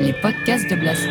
Les 0.00 0.12
podcasts 0.12 0.68
de 0.68 0.76
Blast. 0.76 1.08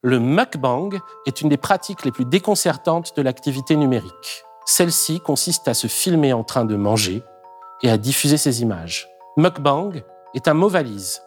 Le 0.00 0.18
mukbang 0.18 0.98
est 1.26 1.42
une 1.42 1.50
des 1.50 1.58
pratiques 1.58 2.06
les 2.06 2.12
plus 2.12 2.24
déconcertantes 2.24 3.14
de 3.14 3.20
l'activité 3.20 3.76
numérique. 3.76 4.44
Celle-ci 4.64 5.20
consiste 5.20 5.68
à 5.68 5.74
se 5.74 5.86
filmer 5.86 6.32
en 6.32 6.44
train 6.44 6.64
de 6.64 6.76
manger 6.76 7.22
et 7.82 7.90
à 7.90 7.98
diffuser 7.98 8.38
ses 8.38 8.62
images. 8.62 9.06
Mukbang 9.36 10.02
est 10.34 10.48
un 10.48 10.54
mot 10.54 10.68
valise 10.68 11.20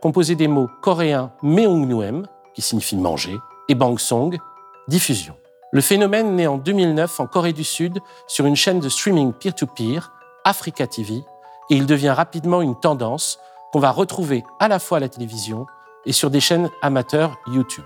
composé 0.00 0.36
des 0.36 0.46
mots 0.46 0.70
coréens 0.82 1.32
meongnuem, 1.42 2.26
qui 2.54 2.62
signifie 2.62 2.96
manger, 2.96 3.36
et 3.68 3.74
bangsong, 3.74 4.38
diffusion. 4.86 5.34
Le 5.72 5.80
phénomène 5.80 6.36
naît 6.36 6.46
en 6.46 6.58
2009 6.58 7.18
en 7.18 7.26
Corée 7.26 7.52
du 7.52 7.64
Sud 7.64 7.98
sur 8.28 8.46
une 8.46 8.54
chaîne 8.54 8.78
de 8.78 8.88
streaming 8.88 9.32
peer-to-peer, 9.32 10.12
Africa 10.44 10.86
TV, 10.86 11.24
et 11.70 11.76
il 11.76 11.86
devient 11.86 12.10
rapidement 12.10 12.62
une 12.62 12.78
tendance 12.78 13.38
qu'on 13.72 13.80
va 13.80 13.90
retrouver 13.90 14.44
à 14.60 14.68
la 14.68 14.78
fois 14.78 14.98
à 14.98 15.00
la 15.00 15.08
télévision 15.08 15.66
et 16.04 16.12
sur 16.12 16.30
des 16.30 16.40
chaînes 16.40 16.70
amateurs 16.82 17.36
YouTube. 17.46 17.84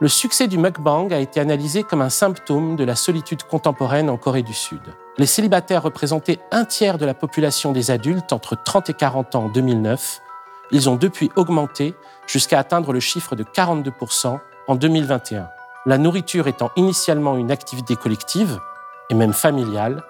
Le 0.00 0.08
succès 0.08 0.48
du 0.48 0.58
mukbang 0.58 1.12
a 1.12 1.18
été 1.18 1.38
analysé 1.38 1.84
comme 1.84 2.02
un 2.02 2.10
symptôme 2.10 2.74
de 2.74 2.82
la 2.82 2.96
solitude 2.96 3.44
contemporaine 3.44 4.10
en 4.10 4.16
Corée 4.16 4.42
du 4.42 4.52
Sud. 4.52 4.82
Les 5.16 5.26
célibataires 5.26 5.84
représentaient 5.84 6.40
un 6.50 6.64
tiers 6.64 6.98
de 6.98 7.06
la 7.06 7.14
population 7.14 7.70
des 7.70 7.92
adultes 7.92 8.32
entre 8.32 8.56
30 8.60 8.90
et 8.90 8.94
40 8.94 9.36
ans 9.36 9.44
en 9.44 9.48
2009. 9.48 10.20
Ils 10.72 10.90
ont 10.90 10.96
depuis 10.96 11.30
augmenté 11.36 11.94
jusqu'à 12.26 12.58
atteindre 12.58 12.92
le 12.92 12.98
chiffre 12.98 13.36
de 13.36 13.44
42% 13.44 14.40
en 14.66 14.74
2021. 14.74 15.48
La 15.86 15.98
nourriture 15.98 16.48
étant 16.48 16.70
initialement 16.74 17.36
une 17.36 17.52
activité 17.52 17.94
collective 17.94 18.58
et 19.08 19.14
même 19.14 19.32
familiale, 19.32 20.02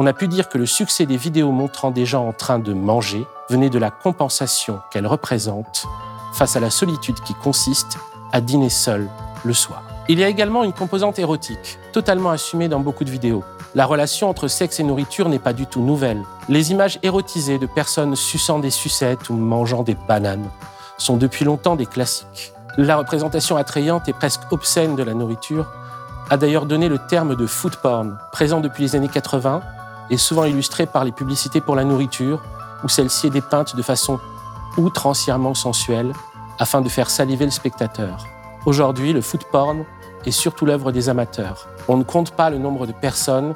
on 0.00 0.06
a 0.06 0.14
pu 0.14 0.28
dire 0.28 0.48
que 0.48 0.56
le 0.56 0.64
succès 0.64 1.04
des 1.04 1.18
vidéos 1.18 1.52
montrant 1.52 1.90
des 1.90 2.06
gens 2.06 2.26
en 2.26 2.32
train 2.32 2.58
de 2.58 2.72
manger 2.72 3.26
venait 3.50 3.68
de 3.68 3.78
la 3.78 3.90
compensation 3.90 4.80
qu'elle 4.90 5.06
représente 5.06 5.84
face 6.32 6.56
à 6.56 6.60
la 6.60 6.70
solitude 6.70 7.20
qui 7.20 7.34
consiste 7.34 7.98
à 8.32 8.40
dîner 8.40 8.70
seul 8.70 9.10
le 9.44 9.52
soir. 9.52 9.82
Il 10.08 10.18
y 10.18 10.24
a 10.24 10.28
également 10.28 10.64
une 10.64 10.72
composante 10.72 11.18
érotique, 11.18 11.78
totalement 11.92 12.30
assumée 12.30 12.68
dans 12.68 12.80
beaucoup 12.80 13.04
de 13.04 13.10
vidéos. 13.10 13.44
La 13.74 13.84
relation 13.84 14.30
entre 14.30 14.48
sexe 14.48 14.80
et 14.80 14.84
nourriture 14.84 15.28
n'est 15.28 15.38
pas 15.38 15.52
du 15.52 15.66
tout 15.66 15.82
nouvelle. 15.82 16.22
Les 16.48 16.70
images 16.72 16.98
érotisées 17.02 17.58
de 17.58 17.66
personnes 17.66 18.16
suçant 18.16 18.58
des 18.58 18.70
sucettes 18.70 19.28
ou 19.28 19.34
mangeant 19.34 19.82
des 19.82 19.98
bananes 20.08 20.48
sont 20.96 21.18
depuis 21.18 21.44
longtemps 21.44 21.76
des 21.76 21.84
classiques. 21.84 22.54
La 22.78 22.96
représentation 22.96 23.58
attrayante 23.58 24.08
et 24.08 24.14
presque 24.14 24.50
obscène 24.50 24.96
de 24.96 25.02
la 25.02 25.12
nourriture 25.12 25.70
a 26.30 26.38
d'ailleurs 26.38 26.64
donné 26.64 26.88
le 26.88 26.96
terme 26.96 27.36
de 27.36 27.46
food 27.46 27.76
porn, 27.76 28.16
présent 28.32 28.60
depuis 28.60 28.84
les 28.84 28.96
années 28.96 29.08
80 29.08 29.60
et 30.10 30.16
souvent 30.16 30.44
illustré 30.44 30.86
par 30.86 31.04
les 31.04 31.12
publicités 31.12 31.60
pour 31.60 31.76
la 31.76 31.84
nourriture, 31.84 32.42
où 32.84 32.88
celle-ci 32.88 33.28
est 33.28 33.30
dépeinte 33.30 33.76
de 33.76 33.82
façon 33.82 34.18
outrancièrement 34.76 35.54
sensuelle 35.54 36.12
afin 36.58 36.80
de 36.80 36.88
faire 36.88 37.10
saliver 37.10 37.44
le 37.44 37.50
spectateur. 37.50 38.26
Aujourd'hui, 38.66 39.12
le 39.12 39.20
food 39.20 39.44
porn 39.44 39.84
est 40.26 40.30
surtout 40.30 40.66
l'œuvre 40.66 40.92
des 40.92 41.08
amateurs. 41.08 41.66
On 41.88 41.96
ne 41.96 42.02
compte 42.02 42.32
pas 42.32 42.50
le 42.50 42.58
nombre 42.58 42.86
de 42.86 42.92
personnes 42.92 43.54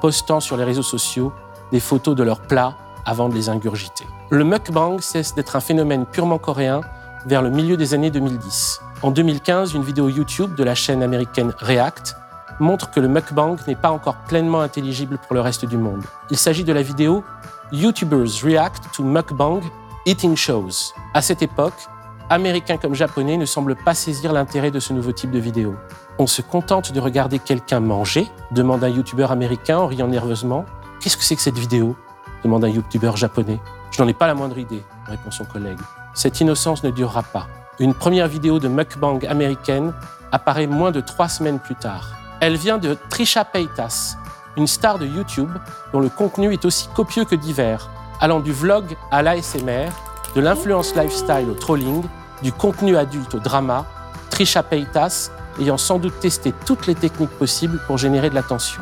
postant 0.00 0.40
sur 0.40 0.56
les 0.56 0.64
réseaux 0.64 0.82
sociaux 0.82 1.32
des 1.72 1.80
photos 1.80 2.16
de 2.16 2.22
leurs 2.22 2.40
plats 2.40 2.76
avant 3.04 3.28
de 3.28 3.34
les 3.34 3.48
ingurgiter. 3.48 4.06
Le 4.30 4.44
mukbang 4.44 5.00
cesse 5.00 5.34
d'être 5.34 5.56
un 5.56 5.60
phénomène 5.60 6.06
purement 6.06 6.38
coréen 6.38 6.80
vers 7.26 7.42
le 7.42 7.50
milieu 7.50 7.76
des 7.76 7.94
années 7.94 8.10
2010. 8.10 8.80
En 9.02 9.10
2015, 9.10 9.74
une 9.74 9.82
vidéo 9.82 10.08
YouTube 10.08 10.54
de 10.54 10.64
la 10.64 10.74
chaîne 10.74 11.02
américaine 11.02 11.52
React 11.58 12.16
montre 12.60 12.90
que 12.90 13.00
le 13.00 13.08
mukbang 13.08 13.56
n'est 13.66 13.76
pas 13.76 13.90
encore 13.90 14.16
pleinement 14.28 14.60
intelligible 14.60 15.18
pour 15.18 15.34
le 15.34 15.40
reste 15.40 15.64
du 15.64 15.76
monde. 15.76 16.02
Il 16.30 16.36
s'agit 16.36 16.64
de 16.64 16.72
la 16.72 16.82
vidéo 16.82 17.24
YouTubers 17.72 18.42
React 18.42 18.94
to 18.94 19.02
Mukbang 19.02 19.60
Eating 20.06 20.36
Shows. 20.36 20.92
À 21.14 21.22
cette 21.22 21.42
époque, 21.42 21.88
Américains 22.30 22.76
comme 22.76 22.94
Japonais 22.94 23.38
ne 23.38 23.46
semblent 23.46 23.76
pas 23.76 23.94
saisir 23.94 24.34
l'intérêt 24.34 24.70
de 24.70 24.80
ce 24.80 24.92
nouveau 24.92 25.12
type 25.12 25.30
de 25.30 25.38
vidéo. 25.38 25.76
On 26.18 26.26
se 26.26 26.42
contente 26.42 26.92
de 26.92 27.00
regarder 27.00 27.38
quelqu'un 27.38 27.80
manger 27.80 28.26
demande 28.50 28.84
un 28.84 28.88
youtubeur 28.88 29.32
américain 29.32 29.78
en 29.78 29.86
riant 29.86 30.08
nerveusement. 30.08 30.66
Qu'est-ce 31.00 31.16
que 31.16 31.24
c'est 31.24 31.36
que 31.36 31.42
cette 31.42 31.58
vidéo? 31.58 31.96
demande 32.44 32.64
un 32.64 32.68
youtubeur 32.68 33.16
japonais. 33.16 33.60
Je 33.90 34.02
n'en 34.02 34.08
ai 34.08 34.14
pas 34.14 34.26
la 34.26 34.34
moindre 34.34 34.58
idée, 34.58 34.82
répond 35.06 35.30
son 35.30 35.44
collègue. 35.44 35.78
Cette 36.14 36.40
innocence 36.40 36.84
ne 36.84 36.90
durera 36.90 37.22
pas. 37.22 37.46
Une 37.80 37.94
première 37.94 38.28
vidéo 38.28 38.58
de 38.58 38.68
mukbang 38.68 39.20
américaine 39.26 39.94
apparaît 40.30 40.66
moins 40.66 40.90
de 40.90 41.00
trois 41.00 41.28
semaines 41.28 41.58
plus 41.58 41.76
tard. 41.76 42.17
Elle 42.40 42.56
vient 42.56 42.78
de 42.78 42.96
Trisha 43.10 43.44
Paytas, 43.44 44.16
une 44.56 44.68
star 44.68 45.00
de 45.00 45.06
YouTube 45.06 45.50
dont 45.92 45.98
le 45.98 46.08
contenu 46.08 46.52
est 46.52 46.64
aussi 46.64 46.88
copieux 46.94 47.24
que 47.24 47.34
divers, 47.34 47.90
allant 48.20 48.38
du 48.38 48.52
vlog 48.52 48.96
à 49.10 49.22
l'ASMR, 49.22 49.88
de 50.36 50.40
l'influence 50.40 50.94
lifestyle 50.94 51.48
au 51.50 51.54
trolling, 51.54 52.04
du 52.42 52.52
contenu 52.52 52.96
adulte 52.96 53.34
au 53.34 53.40
drama, 53.40 53.86
Trisha 54.30 54.62
Paytas 54.62 55.30
ayant 55.58 55.76
sans 55.76 55.98
doute 55.98 56.20
testé 56.20 56.54
toutes 56.64 56.86
les 56.86 56.94
techniques 56.94 57.36
possibles 57.38 57.80
pour 57.88 57.98
générer 57.98 58.30
de 58.30 58.36
l'attention. 58.36 58.80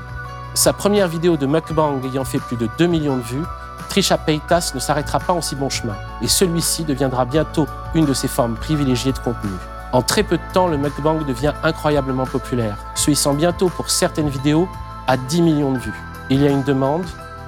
Sa 0.53 0.75
première 0.75 1.09
vidéo 1.09 1.39
de 1.39 1.47
mukbang 1.47 2.03
ayant 2.05 2.25
fait 2.25 2.41
plus 2.41 2.59
de 2.59 2.69
2 2.77 2.87
millions 2.87 3.17
de 3.17 3.23
vues, 3.23 3.45
Trisha 3.89 4.19
Paytas 4.19 4.73
ne 4.75 4.81
s'arrêtera 4.81 5.19
pas 5.19 5.33
en 5.33 5.41
si 5.41 5.55
bon 5.55 5.71
chemin, 5.71 5.97
et 6.21 6.29
celui-ci 6.29 6.85
deviendra 6.85 7.25
bientôt 7.25 7.67
une 7.95 8.05
de 8.05 8.13
ses 8.13 8.29
formes 8.29 8.57
privilégiées 8.57 9.13
de 9.13 9.19
contenu. 9.19 9.53
En 9.93 10.03
très 10.03 10.23
peu 10.23 10.37
de 10.37 10.53
temps, 10.53 10.67
le 10.67 10.77
mukbang 10.77 11.25
devient 11.25 11.55
incroyablement 11.63 12.27
populaire, 12.27 12.77
se 12.95 13.11
hissant 13.11 13.35
bientôt 13.35 13.69
pour 13.69 13.91
certaines 13.91 14.29
vidéos 14.29 14.69
à 15.07 15.17
10 15.17 15.43
millions 15.43 15.73
de 15.73 15.79
vues. 15.79 16.03
Il 16.29 16.43
y 16.43 16.47
a 16.47 16.51
une 16.51 16.65
demande, 16.65 17.05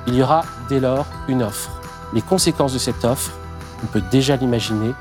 il 0.06 0.14
y 0.14 0.22
aura 0.22 0.44
dès 0.68 0.80
lors 0.80 1.06
une 1.26 1.42
offre. 1.42 1.70
Les 2.12 2.22
conséquences 2.22 2.72
de 2.72 2.78
cette 2.78 3.04
offre, 3.04 3.32
on 3.82 3.86
peut 3.86 4.02
déjà 4.10 4.36
l'imaginer, 4.36 4.94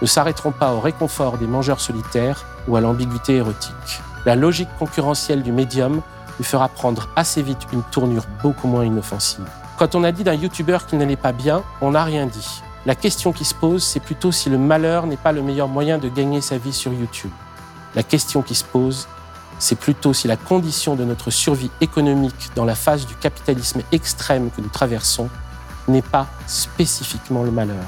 ne 0.00 0.06
s'arrêteront 0.06 0.52
pas 0.52 0.72
au 0.72 0.80
réconfort 0.80 1.38
des 1.38 1.46
mangeurs 1.46 1.80
solitaires 1.80 2.44
ou 2.68 2.76
à 2.76 2.80
l'ambiguïté 2.80 3.36
érotique. 3.36 4.02
La 4.24 4.36
logique 4.36 4.68
concurrentielle 4.78 5.42
du 5.42 5.52
médium 5.52 6.00
lui 6.38 6.44
fera 6.44 6.68
prendre 6.68 7.08
assez 7.16 7.42
vite 7.42 7.66
une 7.72 7.82
tournure 7.82 8.24
beaucoup 8.42 8.68
moins 8.68 8.84
inoffensive. 8.84 9.44
Quand 9.76 9.94
on 9.94 10.04
a 10.04 10.12
dit 10.12 10.24
d'un 10.24 10.34
youtubeur 10.34 10.86
qu'il 10.86 10.98
n'allait 10.98 11.16
pas 11.16 11.32
bien, 11.32 11.62
on 11.80 11.90
n'a 11.90 12.04
rien 12.04 12.26
dit. 12.26 12.62
La 12.86 12.94
question 12.94 13.32
qui 13.32 13.44
se 13.44 13.54
pose, 13.54 13.82
c'est 13.82 14.00
plutôt 14.00 14.32
si 14.32 14.50
le 14.50 14.58
malheur 14.58 15.06
n'est 15.06 15.16
pas 15.16 15.32
le 15.32 15.42
meilleur 15.42 15.68
moyen 15.68 15.98
de 15.98 16.08
gagner 16.08 16.40
sa 16.40 16.58
vie 16.58 16.72
sur 16.72 16.92
YouTube. 16.92 17.30
La 17.94 18.02
question 18.02 18.42
qui 18.42 18.54
se 18.54 18.64
pose, 18.64 19.08
c'est 19.58 19.78
plutôt 19.78 20.12
si 20.12 20.28
la 20.28 20.36
condition 20.36 20.94
de 20.96 21.04
notre 21.04 21.30
survie 21.30 21.70
économique 21.80 22.50
dans 22.56 22.64
la 22.64 22.74
phase 22.74 23.06
du 23.06 23.14
capitalisme 23.14 23.80
extrême 23.92 24.50
que 24.50 24.60
nous 24.60 24.68
traversons 24.68 25.28
n'est 25.88 26.02
pas 26.02 26.26
spécifiquement 26.46 27.42
le 27.42 27.50
malheur 27.50 27.84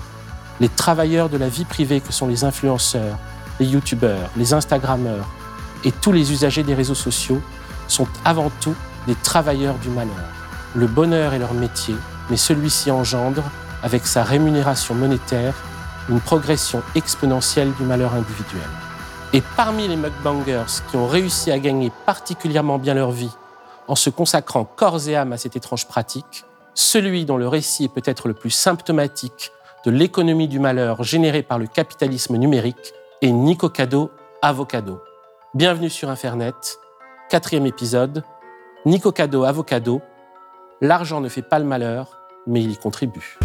les 0.60 0.68
travailleurs 0.68 1.28
de 1.28 1.36
la 1.36 1.48
vie 1.48 1.64
privée 1.64 2.00
que 2.00 2.12
sont 2.12 2.26
les 2.26 2.44
influenceurs, 2.44 3.18
les 3.60 3.66
youtubeurs, 3.66 4.30
les 4.36 4.52
instagrammeurs 4.54 5.28
et 5.84 5.92
tous 5.92 6.12
les 6.12 6.32
usagers 6.32 6.62
des 6.62 6.74
réseaux 6.74 6.94
sociaux 6.94 7.40
sont 7.88 8.08
avant 8.24 8.50
tout 8.60 8.74
des 9.06 9.14
travailleurs 9.14 9.76
du 9.78 9.88
malheur. 9.88 10.14
Le 10.74 10.86
bonheur 10.86 11.34
est 11.34 11.38
leur 11.38 11.54
métier, 11.54 11.94
mais 12.30 12.36
celui-ci 12.36 12.90
engendre, 12.90 13.42
avec 13.86 14.04
sa 14.04 14.24
rémunération 14.24 14.96
monétaire, 14.96 15.54
une 16.08 16.20
progression 16.20 16.82
exponentielle 16.96 17.72
du 17.74 17.84
malheur 17.84 18.14
individuel. 18.14 18.66
Et 19.32 19.40
parmi 19.56 19.86
les 19.86 19.94
mukbangers 19.94 20.82
qui 20.90 20.96
ont 20.96 21.06
réussi 21.06 21.52
à 21.52 21.60
gagner 21.60 21.92
particulièrement 22.04 22.80
bien 22.80 22.94
leur 22.94 23.12
vie 23.12 23.30
en 23.86 23.94
se 23.94 24.10
consacrant 24.10 24.64
corps 24.64 25.08
et 25.08 25.14
âme 25.14 25.32
à 25.32 25.36
cette 25.36 25.54
étrange 25.54 25.86
pratique, 25.86 26.44
celui 26.74 27.24
dont 27.26 27.36
le 27.36 27.46
récit 27.46 27.84
est 27.84 27.94
peut-être 27.94 28.26
le 28.26 28.34
plus 28.34 28.50
symptomatique 28.50 29.52
de 29.84 29.92
l'économie 29.92 30.48
du 30.48 30.58
malheur 30.58 31.04
générée 31.04 31.44
par 31.44 31.60
le 31.60 31.68
capitalisme 31.68 32.34
numérique 32.38 32.92
et 33.22 33.30
Nico 33.30 33.68
Cado 33.68 34.10
Avocado. 34.42 35.00
Bienvenue 35.54 35.90
sur 35.90 36.10
Internet, 36.10 36.80
quatrième 37.30 37.66
épisode. 37.66 38.24
Nico 38.84 39.12
Cado 39.12 39.44
Avocado. 39.44 40.02
L'argent 40.80 41.20
ne 41.20 41.28
fait 41.28 41.42
pas 41.42 41.60
le 41.60 41.64
malheur, 41.64 42.18
mais 42.48 42.64
il 42.64 42.72
y 42.72 42.76
contribue. 42.76 43.38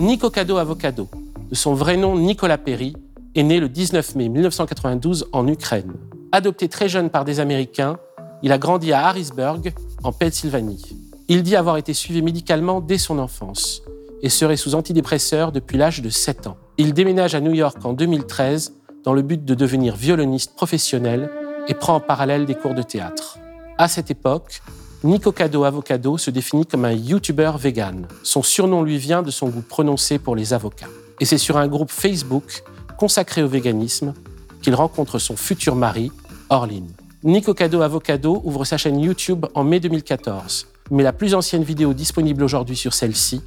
Nico 0.00 0.30
Cado 0.30 0.56
Avocado, 0.56 1.10
de 1.50 1.54
son 1.54 1.74
vrai 1.74 1.98
nom 1.98 2.16
Nicolas 2.16 2.56
Perry, 2.56 2.96
est 3.34 3.42
né 3.42 3.60
le 3.60 3.68
19 3.68 4.14
mai 4.14 4.30
1992 4.30 5.28
en 5.32 5.46
Ukraine. 5.46 5.92
Adopté 6.32 6.68
très 6.68 6.88
jeune 6.88 7.10
par 7.10 7.26
des 7.26 7.38
Américains, 7.38 7.98
il 8.42 8.50
a 8.50 8.56
grandi 8.56 8.94
à 8.94 9.06
Harrisburg, 9.06 9.60
en 10.02 10.10
Pennsylvanie. 10.10 10.96
Il 11.28 11.42
dit 11.42 11.54
avoir 11.54 11.76
été 11.76 11.92
suivi 11.92 12.22
médicalement 12.22 12.80
dès 12.80 12.96
son 12.96 13.18
enfance 13.18 13.82
et 14.22 14.30
serait 14.30 14.56
sous 14.56 14.74
antidépresseur 14.74 15.52
depuis 15.52 15.76
l'âge 15.76 16.00
de 16.00 16.08
7 16.08 16.46
ans. 16.46 16.56
Il 16.78 16.94
déménage 16.94 17.34
à 17.34 17.42
New 17.42 17.52
York 17.52 17.76
en 17.84 17.92
2013 17.92 18.72
dans 19.04 19.12
le 19.12 19.20
but 19.20 19.44
de 19.44 19.54
devenir 19.54 19.96
violoniste 19.96 20.56
professionnel 20.56 21.30
et 21.68 21.74
prend 21.74 21.96
en 21.96 22.00
parallèle 22.00 22.46
des 22.46 22.54
cours 22.54 22.74
de 22.74 22.82
théâtre. 22.82 23.38
À 23.76 23.86
cette 23.86 24.10
époque, 24.10 24.62
Nico 25.02 25.32
Cado 25.32 25.64
Avocado 25.64 26.18
se 26.18 26.30
définit 26.30 26.66
comme 26.66 26.84
un 26.84 26.92
YouTuber 26.92 27.52
vegan. 27.58 28.06
Son 28.22 28.42
surnom 28.42 28.82
lui 28.82 28.98
vient 28.98 29.22
de 29.22 29.30
son 29.30 29.48
goût 29.48 29.62
prononcé 29.62 30.18
pour 30.18 30.36
les 30.36 30.52
avocats. 30.52 30.90
Et 31.20 31.24
c'est 31.24 31.38
sur 31.38 31.56
un 31.56 31.68
groupe 31.68 31.90
Facebook 31.90 32.62
consacré 32.98 33.42
au 33.42 33.48
véganisme 33.48 34.12
qu'il 34.60 34.74
rencontre 34.74 35.18
son 35.18 35.36
futur 35.36 35.74
mari, 35.74 36.12
Orline. 36.50 36.92
Nico 37.24 37.54
Cado 37.54 37.80
Avocado 37.80 38.42
ouvre 38.44 38.66
sa 38.66 38.76
chaîne 38.76 39.00
YouTube 39.00 39.46
en 39.54 39.64
mai 39.64 39.80
2014, 39.80 40.66
mais 40.90 41.02
la 41.02 41.14
plus 41.14 41.34
ancienne 41.34 41.62
vidéo 41.62 41.94
disponible 41.94 42.44
aujourd'hui 42.44 42.76
sur 42.76 42.92
celle-ci 42.92 43.40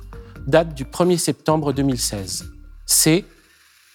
date 0.48 0.74
du 0.74 0.86
1er 0.86 1.20
septembre 1.20 1.72
2016. 1.72 2.46
C'est 2.88 3.26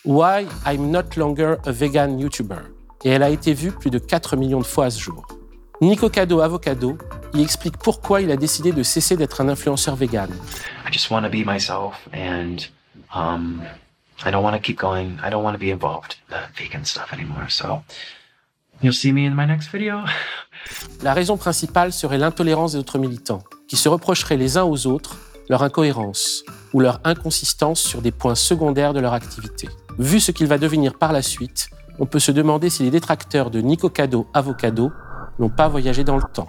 Why 0.04 0.46
I'm 0.64 0.92
Not 0.92 1.16
Longer 1.16 1.56
a 1.66 1.72
Vegan 1.72 2.20
YouTuber 2.20 2.60
et 3.04 3.10
elle 3.10 3.24
a 3.24 3.30
été 3.30 3.52
vue 3.52 3.72
plus 3.72 3.90
de 3.90 3.98
4 3.98 4.36
millions 4.36 4.60
de 4.60 4.64
fois 4.64 4.84
à 4.84 4.90
ce 4.90 5.00
jour. 5.00 5.37
Nico 5.80 6.10
Cado 6.10 6.40
Avocado 6.40 6.98
y 7.32 7.42
explique 7.42 7.76
pourquoi 7.76 8.20
il 8.20 8.32
a 8.32 8.36
décidé 8.36 8.72
de 8.72 8.82
cesser 8.82 9.16
d'être 9.16 9.40
un 9.40 9.48
influenceur 9.48 9.94
vegan. 9.94 10.28
I 10.86 10.92
just 10.92 11.10
want 11.10 11.22
to 11.22 11.28
be 11.28 11.44
myself 11.46 12.08
and 12.12 12.56
um, 13.14 13.62
I 14.26 14.32
don't 14.32 14.42
want 14.42 14.54
to 14.54 14.60
keep 14.60 14.80
going. 14.80 15.18
I 15.24 15.30
don't 15.30 15.44
want 15.44 15.52
to 15.52 15.58
be 15.58 15.70
involved 15.70 16.16
in 16.28 16.34
the 16.34 16.60
vegan 16.60 16.84
stuff 16.84 17.12
anymore. 17.12 17.48
So 17.48 17.82
you'll 18.82 18.92
see 18.92 19.12
me 19.12 19.24
in 19.24 19.34
my 19.34 19.46
next 19.46 19.70
video. 19.72 20.00
La 21.02 21.14
raison 21.14 21.36
principale 21.36 21.92
serait 21.92 22.18
l'intolérance 22.18 22.72
des 22.72 22.78
autres 22.78 22.98
militants, 22.98 23.44
qui 23.68 23.76
se 23.76 23.88
reprocheraient 23.88 24.36
les 24.36 24.56
uns 24.56 24.64
aux 24.64 24.88
autres 24.88 25.16
leur 25.48 25.62
incohérence 25.62 26.44
ou 26.74 26.80
leur 26.80 27.00
inconsistance 27.04 27.80
sur 27.80 28.02
des 28.02 28.10
points 28.10 28.34
secondaires 28.34 28.92
de 28.92 29.00
leur 29.00 29.14
activité. 29.14 29.68
Vu 29.98 30.20
ce 30.20 30.32
qu'il 30.32 30.46
va 30.46 30.58
devenir 30.58 30.98
par 30.98 31.12
la 31.12 31.22
suite, 31.22 31.70
on 31.98 32.06
peut 32.06 32.18
se 32.18 32.32
demander 32.32 32.68
si 32.68 32.82
les 32.82 32.90
détracteurs 32.90 33.50
de 33.50 33.60
Nico 33.60 33.88
Cado 33.88 34.26
Avocado 34.34 34.92
n'ont 35.38 35.48
pas 35.48 35.68
voyagé 35.68 36.04
dans 36.04 36.16
le 36.16 36.22
temps. 36.32 36.48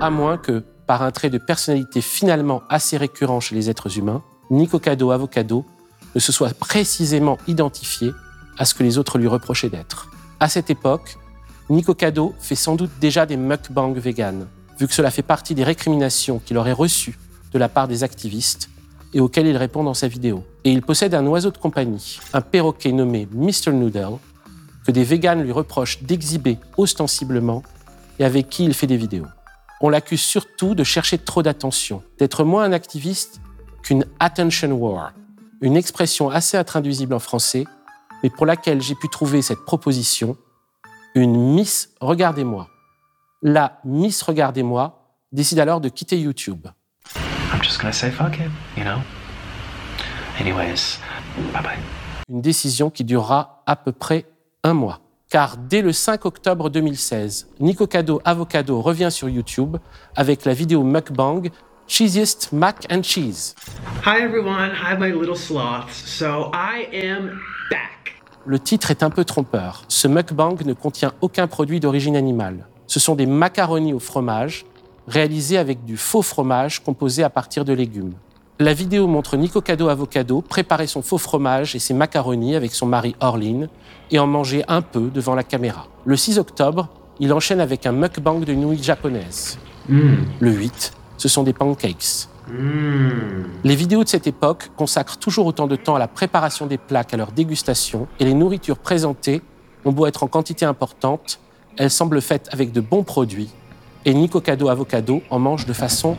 À 0.00 0.10
moins 0.10 0.38
que, 0.38 0.64
par 0.86 1.02
un 1.02 1.10
trait 1.10 1.30
de 1.30 1.38
personnalité 1.38 2.00
finalement 2.00 2.62
assez 2.68 2.96
récurrent 2.96 3.40
chez 3.40 3.54
les 3.54 3.68
êtres 3.68 3.98
humains, 3.98 4.22
Nico 4.50 4.78
Cado 4.78 5.10
Avocado 5.10 5.66
ne 6.14 6.20
se 6.20 6.32
soit 6.32 6.54
précisément 6.54 7.38
identifié 7.46 8.12
à 8.58 8.64
ce 8.64 8.74
que 8.74 8.82
les 8.82 8.98
autres 8.98 9.18
lui 9.18 9.28
reprochaient 9.28 9.68
d'être. 9.68 10.10
À 10.40 10.48
cette 10.48 10.70
époque, 10.70 11.18
Nico 11.68 11.94
Cado 11.94 12.34
fait 12.40 12.54
sans 12.54 12.76
doute 12.76 12.90
déjà 13.00 13.26
des 13.26 13.36
mukbangs 13.36 13.92
vegan, 13.92 14.48
vu 14.78 14.88
que 14.88 14.94
cela 14.94 15.10
fait 15.10 15.22
partie 15.22 15.54
des 15.54 15.64
récriminations 15.64 16.38
qu'il 16.38 16.58
aurait 16.58 16.72
reçues 16.72 17.18
de 17.52 17.58
la 17.58 17.68
part 17.68 17.86
des 17.86 18.02
activistes 18.02 18.70
et 19.12 19.20
auxquelles 19.20 19.46
il 19.46 19.56
répond 19.56 19.84
dans 19.84 19.94
sa 19.94 20.08
vidéo. 20.08 20.44
Et 20.64 20.72
il 20.72 20.82
possède 20.82 21.14
un 21.14 21.26
oiseau 21.26 21.50
de 21.50 21.58
compagnie, 21.58 22.20
un 22.32 22.40
perroquet 22.40 22.92
nommé 22.92 23.26
Mr. 23.32 23.72
Noodle, 23.72 24.18
que 24.86 24.92
des 24.92 25.04
véganes 25.04 25.42
lui 25.42 25.52
reprochent 25.52 26.02
d'exhiber 26.02 26.58
ostensiblement 26.76 27.62
et 28.18 28.24
avec 28.24 28.48
qui 28.48 28.64
il 28.64 28.74
fait 28.74 28.86
des 28.86 28.96
vidéos. 28.96 29.26
On 29.80 29.88
l'accuse 29.88 30.20
surtout 30.20 30.74
de 30.74 30.84
chercher 30.84 31.16
trop 31.18 31.42
d'attention, 31.42 32.02
d'être 32.18 32.44
moins 32.44 32.64
un 32.64 32.72
activiste 32.72 33.40
qu'une 33.82 34.04
attention 34.18 34.72
war, 34.72 35.12
une 35.62 35.76
expression 35.76 36.28
assez 36.28 36.58
intraduisible 36.58 37.14
en 37.14 37.18
français, 37.18 37.64
mais 38.22 38.28
pour 38.28 38.44
laquelle 38.44 38.82
j'ai 38.82 38.94
pu 38.94 39.08
trouver 39.08 39.40
cette 39.40 39.64
proposition, 39.64 40.36
une 41.14 41.54
Miss 41.54 41.90
Regardez-moi. 42.00 42.68
La 43.42 43.80
Miss 43.84 44.22
Regardez-moi 44.22 45.16
décide 45.32 45.58
alors 45.58 45.80
de 45.80 45.88
quitter 45.88 46.18
YouTube. 46.18 46.66
I'm 47.52 47.62
just 47.62 47.80
say 47.92 48.10
fuck 48.10 48.38
it, 48.38 48.50
you 48.76 48.84
know? 48.84 49.00
Anyways, 50.40 50.98
bye 51.52 51.62
bye. 51.62 51.78
Une 52.30 52.40
décision 52.40 52.88
qui 52.88 53.04
durera 53.04 53.62
à 53.66 53.76
peu 53.76 53.92
près 53.92 54.24
un 54.64 54.72
mois. 54.72 55.00
Car 55.28 55.58
dès 55.58 55.82
le 55.82 55.92
5 55.92 56.24
octobre 56.24 56.70
2016, 56.70 57.48
Nico 57.60 57.86
Cado 57.86 58.22
Avocado 58.24 58.80
revient 58.80 59.10
sur 59.10 59.28
YouTube 59.28 59.76
avec 60.16 60.46
la 60.46 60.54
vidéo 60.54 60.82
mukbang 60.82 61.50
Cheesiest 61.86 62.52
Mac 62.52 62.86
and 62.90 63.02
Cheese. 63.02 63.54
Hi 64.06 64.22
everyone, 64.22 64.70
I'm 64.82 64.98
my 65.00 65.12
little 65.12 65.36
sloths. 65.36 65.92
So 65.92 66.50
I 66.54 66.88
am 66.96 67.38
back. 67.70 68.16
Le 68.46 68.58
titre 68.58 68.90
est 68.90 69.02
un 69.02 69.10
peu 69.10 69.26
trompeur. 69.26 69.82
Ce 69.88 70.08
mukbang 70.08 70.56
ne 70.64 70.72
contient 70.72 71.12
aucun 71.20 71.48
produit 71.48 71.80
d'origine 71.80 72.16
animale. 72.16 72.66
Ce 72.86 72.98
sont 72.98 73.14
des 73.14 73.26
macaronis 73.26 73.92
au 73.92 73.98
fromage, 73.98 74.64
réalisés 75.06 75.58
avec 75.58 75.84
du 75.84 75.98
faux 75.98 76.22
fromage 76.22 76.82
composé 76.82 77.22
à 77.22 77.28
partir 77.28 77.66
de 77.66 77.74
légumes. 77.74 78.14
La 78.60 78.74
vidéo 78.74 79.06
montre 79.06 79.38
Nico 79.38 79.62
Cado 79.62 79.88
Avocado 79.88 80.42
préparer 80.42 80.86
son 80.86 81.00
faux 81.00 81.16
fromage 81.16 81.74
et 81.74 81.78
ses 81.78 81.94
macaronis 81.94 82.56
avec 82.56 82.74
son 82.74 82.84
mari 82.84 83.16
Orline 83.20 83.70
et 84.10 84.18
en 84.18 84.26
manger 84.26 84.64
un 84.68 84.82
peu 84.82 85.08
devant 85.08 85.34
la 85.34 85.42
caméra. 85.42 85.86
Le 86.04 86.14
6 86.14 86.38
octobre, 86.38 86.90
il 87.20 87.32
enchaîne 87.32 87.60
avec 87.60 87.86
un 87.86 87.92
mukbang 87.92 88.40
de 88.40 88.52
nouilles 88.52 88.82
japonaises. 88.82 89.58
Le 89.88 90.50
8, 90.50 90.92
ce 91.16 91.26
sont 91.26 91.42
des 91.42 91.54
pancakes. 91.54 92.28
Les 93.64 93.74
vidéos 93.74 94.04
de 94.04 94.08
cette 94.10 94.26
époque 94.26 94.70
consacrent 94.76 95.16
toujours 95.16 95.46
autant 95.46 95.66
de 95.66 95.76
temps 95.76 95.94
à 95.94 95.98
la 95.98 96.08
préparation 96.08 96.66
des 96.66 96.76
plats 96.76 97.04
qu'à 97.04 97.16
leur 97.16 97.32
dégustation, 97.32 98.08
et 98.18 98.26
les 98.26 98.34
nourritures 98.34 98.76
présentées 98.76 99.40
ont 99.86 99.92
beau 99.92 100.04
être 100.04 100.22
en 100.22 100.26
quantité 100.26 100.66
importante, 100.66 101.40
elles 101.78 101.90
semblent 101.90 102.20
faites 102.20 102.50
avec 102.52 102.72
de 102.72 102.82
bons 102.82 103.04
produits, 103.04 103.48
et 104.04 104.12
Nico 104.12 104.42
Cado 104.42 104.68
Avocado 104.68 105.22
en 105.30 105.38
mange 105.38 105.64
de 105.64 105.72
façon 105.72 106.18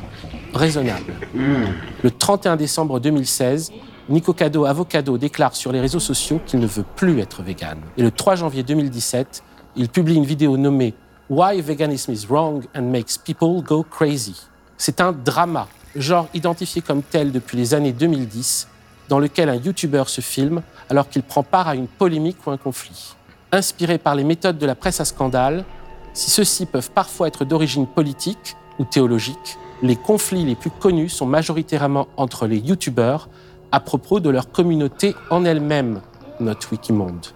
raisonnable. 0.54 1.14
Le 1.34 2.12
31 2.12 2.56
décembre 2.56 3.00
2016, 3.00 3.72
Nico 4.10 4.34
Cado 4.34 4.66
Avocado 4.66 5.18
déclare 5.18 5.56
sur 5.56 5.72
les 5.72 5.80
réseaux 5.80 6.00
sociaux 6.00 6.42
qu'il 6.46 6.60
ne 6.60 6.68
veut 6.68 6.86
plus 6.96 7.20
être 7.20 7.44
vegan. 7.44 7.78
Et 7.98 8.02
le 8.02 8.12
3 8.12 8.36
janvier 8.36 8.64
2017, 8.64 9.44
il 9.76 9.90
publie 9.90 10.16
une 10.16 10.26
vidéo 10.26 10.58
nommée 10.58 10.94
Why 11.30 11.62
Veganism 11.62 12.12
is 12.12 12.26
Wrong 12.28 12.66
and 12.76 12.84
Makes 12.84 13.18
People 13.24 13.64
Go 13.64 13.86
Crazy. 13.90 14.36
C'est 14.78 15.00
un 15.00 15.14
drama, 15.14 15.68
genre 15.96 16.28
identifié 16.34 16.82
comme 16.82 17.04
tel 17.04 17.32
depuis 17.32 17.58
les 17.58 17.74
années 17.74 17.94
2010, 17.94 18.68
dans 19.08 19.20
lequel 19.20 19.48
un 19.50 19.56
YouTuber 19.56 20.04
se 20.08 20.22
filme 20.22 20.62
alors 20.90 21.08
qu'il 21.08 21.24
prend 21.24 21.44
part 21.44 21.68
à 21.68 21.76
une 21.76 21.88
polémique 21.88 22.46
ou 22.46 22.52
un 22.52 22.58
conflit. 22.58 23.16
Inspiré 23.54 23.98
par 23.98 24.16
les 24.16 24.24
méthodes 24.24 24.58
de 24.58 24.66
la 24.66 24.76
presse 24.76 25.00
à 25.00 25.06
scandale, 25.06 25.64
si 26.14 26.30
ceux-ci 26.30 26.66
peuvent 26.66 26.92
parfois 26.92 27.28
être 27.28 27.46
d'origine 27.46 27.88
politique 27.88 28.58
ou 28.80 28.84
théologique, 28.84 29.58
les 29.82 29.96
conflits 29.96 30.46
les 30.46 30.56
plus 30.56 30.70
connus 30.70 31.10
sont 31.10 31.26
majoritairement 31.26 32.08
entre 32.18 32.48
les 32.48 32.58
YouTubers 32.58 33.30
à 33.72 33.80
propos 33.80 34.20
de 34.20 34.30
leur 34.30 34.52
communauté 34.52 35.16
en 35.30 35.46
elle-même, 35.46 36.02
note 36.40 36.70
Wikimonde. 36.72 37.28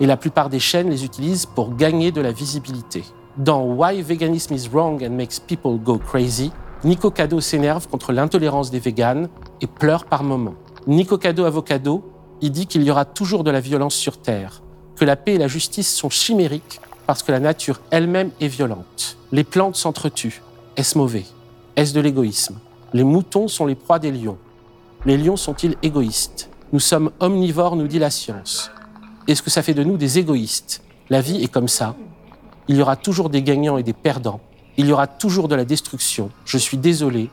Et 0.00 0.06
la 0.06 0.16
plupart 0.16 0.50
des 0.50 0.58
chaînes 0.58 0.90
les 0.90 1.04
utilisent 1.04 1.46
pour 1.46 1.74
gagner 1.74 2.12
de 2.12 2.20
la 2.20 2.32
visibilité. 2.32 3.04
Dans 3.36 3.62
Why 3.62 4.02
Veganism 4.02 4.54
is 4.54 4.68
Wrong 4.72 5.02
and 5.04 5.10
Makes 5.10 5.40
People 5.46 5.78
Go 5.78 5.98
Crazy, 5.98 6.50
Nico 6.84 7.10
Cado 7.10 7.40
s'énerve 7.40 7.88
contre 7.88 8.12
l'intolérance 8.12 8.70
des 8.70 8.78
véganes 8.78 9.28
et 9.60 9.66
pleure 9.66 10.04
par 10.04 10.22
moments. 10.22 10.54
Nico 10.86 11.18
Cado 11.18 11.44
Avocado, 11.44 12.04
il 12.40 12.50
dit 12.50 12.66
qu'il 12.66 12.82
y 12.82 12.90
aura 12.90 13.04
toujours 13.04 13.44
de 13.44 13.50
la 13.50 13.60
violence 13.60 13.94
sur 13.94 14.18
Terre, 14.18 14.62
que 14.96 15.04
la 15.04 15.16
paix 15.16 15.34
et 15.34 15.38
la 15.38 15.48
justice 15.48 15.94
sont 15.94 16.10
chimériques 16.10 16.80
parce 17.06 17.22
que 17.22 17.32
la 17.32 17.40
nature 17.40 17.80
elle-même 17.90 18.30
est 18.40 18.48
violente. 18.48 19.16
Les 19.32 19.44
plantes 19.44 19.76
s'entretuent. 19.76 20.42
Est-ce 20.76 20.98
mauvais? 20.98 21.24
Est-ce 21.76 21.92
de 21.92 22.00
l'égoïsme? 22.00 22.58
Les 22.94 23.04
moutons 23.04 23.48
sont 23.48 23.66
les 23.66 23.74
proies 23.74 23.98
des 23.98 24.10
lions. 24.10 24.38
Les 25.04 25.18
lions 25.18 25.36
sont-ils 25.36 25.76
égoïstes? 25.82 26.48
Nous 26.72 26.80
sommes 26.80 27.10
omnivores, 27.20 27.76
nous 27.76 27.86
dit 27.86 27.98
la 27.98 28.08
science. 28.08 28.70
Est-ce 29.28 29.42
que 29.42 29.50
ça 29.50 29.62
fait 29.62 29.74
de 29.74 29.84
nous 29.84 29.98
des 29.98 30.18
égoïstes? 30.18 30.82
La 31.10 31.20
vie 31.20 31.44
est 31.44 31.52
comme 31.52 31.68
ça. 31.68 31.94
Il 32.66 32.76
y 32.76 32.82
aura 32.82 32.96
toujours 32.96 33.28
des 33.28 33.42
gagnants 33.42 33.76
et 33.76 33.82
des 33.82 33.92
perdants. 33.92 34.40
Il 34.78 34.86
y 34.86 34.92
aura 34.92 35.06
toujours 35.06 35.48
de 35.48 35.54
la 35.54 35.66
destruction. 35.66 36.30
Je 36.46 36.56
suis 36.56 36.78
désolé. 36.78 37.28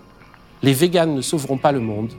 Les 0.62 0.74
véganes 0.74 1.16
ne 1.16 1.22
sauveront 1.22 1.58
pas 1.58 1.72
le 1.72 1.80
monde. 1.80 2.12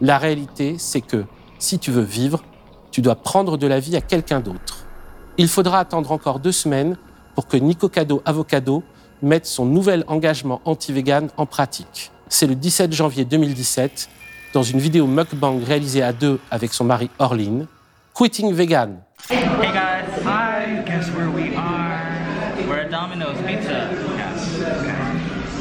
La 0.00 0.18
réalité, 0.18 0.76
c'est 0.78 1.00
que 1.00 1.24
si 1.58 1.80
tu 1.80 1.90
veux 1.90 2.02
vivre, 2.02 2.44
tu 2.92 3.02
dois 3.02 3.16
prendre 3.16 3.56
de 3.58 3.66
la 3.66 3.80
vie 3.80 3.96
à 3.96 4.00
quelqu'un 4.00 4.38
d'autre. 4.38 4.86
Il 5.38 5.48
faudra 5.48 5.80
attendre 5.80 6.12
encore 6.12 6.38
deux 6.38 6.52
semaines 6.52 6.96
pour 7.34 7.48
que 7.48 7.56
Nico 7.56 7.88
Cado 7.88 8.22
Avocado 8.24 8.84
mette 9.22 9.46
son 9.46 9.64
nouvel 9.64 10.04
engagement 10.06 10.60
anti-vegan 10.64 11.28
en 11.36 11.46
pratique. 11.46 12.10
C'est 12.28 12.46
le 12.46 12.54
17 12.54 12.92
janvier 12.92 13.24
2017, 13.24 14.08
dans 14.52 14.62
une 14.62 14.78
vidéo 14.78 15.06
mukbang 15.06 15.62
réalisée 15.64 16.02
à 16.02 16.12
deux 16.12 16.40
avec 16.50 16.72
son 16.72 16.84
mari 16.84 17.10
Orline, 17.18 17.66
Quitting 18.14 18.52
Vegan. 18.52 18.98
Hey 19.30 19.40
guys. 19.72 20.04
Hi. 20.24 20.82
Guess 20.86 21.10
where 21.16 21.28
we 21.28 21.56
are? 21.56 21.98
We're 22.68 22.80
at 22.80 22.90
Domino's 22.90 23.36
Pizza. 23.46 23.88
Yes. 24.16 24.60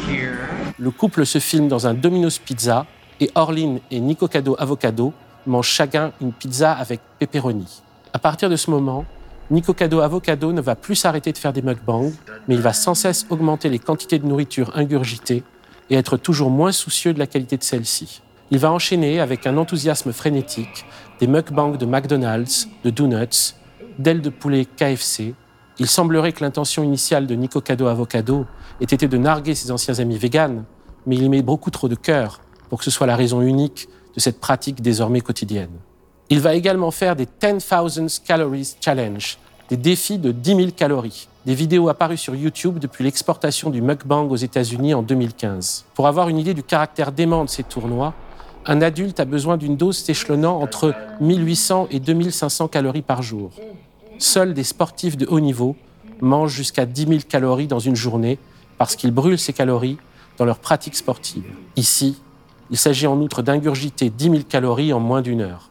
Here. 0.08 0.50
Le 0.78 0.92
couple 0.92 1.26
se 1.26 1.40
filme 1.40 1.68
dans 1.68 1.88
un 1.88 1.94
Domino's 1.94 2.40
Pizza 2.40 2.86
et 3.20 3.32
Orline 3.36 3.80
et 3.90 4.00
Nico 4.00 4.28
Cado 4.28 4.56
Avocado 4.60 5.14
mangent 5.48 5.70
chacun 5.70 6.12
une 6.22 6.34
pizza 6.34 6.74
avec 6.74 7.00
pepperoni. 7.20 7.82
À 8.14 8.20
partir 8.20 8.50
de 8.50 8.56
ce 8.56 8.70
moment, 8.70 9.06
Nico 9.52 9.74
Cado 9.74 10.00
Avocado 10.00 10.54
ne 10.54 10.62
va 10.62 10.76
plus 10.76 10.96
s'arrêter 10.96 11.34
de 11.34 11.38
faire 11.38 11.52
des 11.52 11.62
mukbangs, 11.62 12.14
mais 12.48 12.56
il 12.56 12.62
va 12.62 12.72
sans 12.72 12.96
cesse 12.96 13.26
augmenter 13.30 13.68
les 13.70 13.80
quantités 13.80 14.18
de 14.18 14.26
nourriture 14.26 14.72
ingurgitées 14.74 15.44
et 15.90 15.96
être 15.96 16.16
toujours 16.16 16.50
moins 16.50 16.72
soucieux 16.72 17.14
de 17.14 17.20
la 17.20 17.28
qualité 17.28 17.58
de 17.58 17.64
celle-ci. 17.64 18.22
Il 18.52 18.60
va 18.60 18.72
enchaîner 18.72 19.20
avec 19.20 19.46
un 19.46 19.58
enthousiasme 19.58 20.14
frénétique 20.14 20.86
des 21.20 21.28
mukbangs 21.28 21.76
de 21.76 21.86
McDonald's, 21.86 22.70
de 22.86 22.90
Donuts, 22.90 23.56
d'ailes 24.00 24.22
de 24.22 24.30
poulet 24.30 24.66
KFC. 24.66 25.36
Il 25.78 25.88
semblerait 25.88 26.32
que 26.32 26.44
l'intention 26.44 26.82
initiale 26.82 27.28
de 27.28 27.36
Nico 27.36 27.60
Cado 27.60 27.88
Avocado 27.88 28.46
ait 28.80 28.86
été 28.86 29.08
de 29.10 29.18
narguer 29.18 29.56
ses 29.56 29.72
anciens 29.72 30.00
amis 30.00 30.18
véganes, 30.18 30.64
mais 31.06 31.18
il 31.18 31.30
met 31.30 31.42
beaucoup 31.42 31.70
trop 31.70 31.90
de 31.90 31.96
cœur 31.96 32.40
pour 32.70 32.80
que 32.80 32.86
ce 32.86 32.92
soit 32.92 33.08
la 33.08 33.18
raison 33.18 33.42
unique 33.42 33.90
de 34.16 34.20
cette 34.22 34.40
pratique 34.40 34.82
désormais 34.82 35.22
quotidienne. 35.22 35.80
Il 36.30 36.40
va 36.40 36.56
également 36.56 36.92
faire 36.92 37.16
des 37.16 37.26
10,000 37.26 38.08
Calories 38.26 38.76
Challenge, 38.80 39.38
des 39.70 39.78
défis 39.78 40.18
de 40.18 40.32
10 40.32 40.56
000 40.56 40.68
calories, 40.76 41.28
des 41.46 41.54
vidéos 41.54 41.90
apparues 41.90 42.18
sur 42.18 42.34
YouTube 42.34 42.80
depuis 42.80 43.04
l'exportation 43.04 43.70
du 43.70 43.82
mukbang 43.82 44.30
aux 44.30 44.38
États-Unis 44.38 44.94
en 44.94 45.02
2015. 45.02 45.86
Pour 45.94 46.08
avoir 46.08 46.30
une 46.30 46.38
idée 46.38 46.54
du 46.54 46.64
caractère 46.64 47.12
dément 47.12 47.44
de 47.44 47.50
ces 47.50 47.64
tournois, 47.64 48.14
un 48.66 48.82
adulte 48.82 49.20
a 49.20 49.26
besoin 49.26 49.58
d'une 49.58 49.76
dose 49.76 49.98
s'échelonnant 49.98 50.62
entre 50.62 50.96
1800 51.20 51.90
et 51.92 52.00
2500 52.00 52.70
calories 52.70 53.02
par 53.02 53.22
jour. 53.22 53.52
Seuls 54.18 54.54
des 54.54 54.64
sportifs 54.64 55.18
de 55.18 55.26
haut 55.26 55.42
niveau 55.42 55.76
mangent 56.22 56.54
jusqu'à 56.54 56.86
10 56.86 57.08
000 57.08 57.20
calories 57.28 57.68
dans 57.68 57.80
une 57.80 57.98
journée 57.98 58.40
parce 58.78 58.96
qu'ils 58.96 59.12
brûlent 59.12 59.40
ces 59.40 59.52
calories 59.52 59.98
dans 60.38 60.46
leur 60.46 60.60
pratique 60.60 60.96
sportive. 60.96 61.44
Ici, 61.76 62.22
il 62.72 62.78
s'agit 62.78 63.08
en 63.08 63.20
outre 63.20 63.42
d'ingurgiter 63.42 64.10
10 64.10 64.24
000 64.24 64.36
calories 64.48 64.94
en 64.94 65.02
moins 65.02 65.22
d'une 65.22 65.42
heure. 65.42 65.70